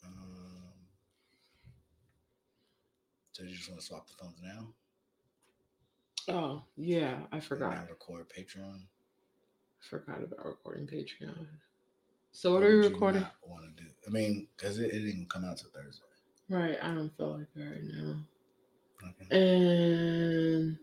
[0.06, 0.14] Um,
[3.32, 4.68] so you just want to swap the phones now?
[6.30, 7.90] Oh yeah, I forgot.
[7.90, 8.82] record Patreon.
[9.90, 11.48] Forgot about recording Patreon.
[12.32, 13.26] So what are we recording?
[13.46, 13.90] Want to do?
[14.08, 16.04] I mean, because it, it didn't come out till Thursday.
[16.50, 18.16] Right, I don't feel like it right now.
[19.04, 19.38] Okay.
[19.38, 20.78] And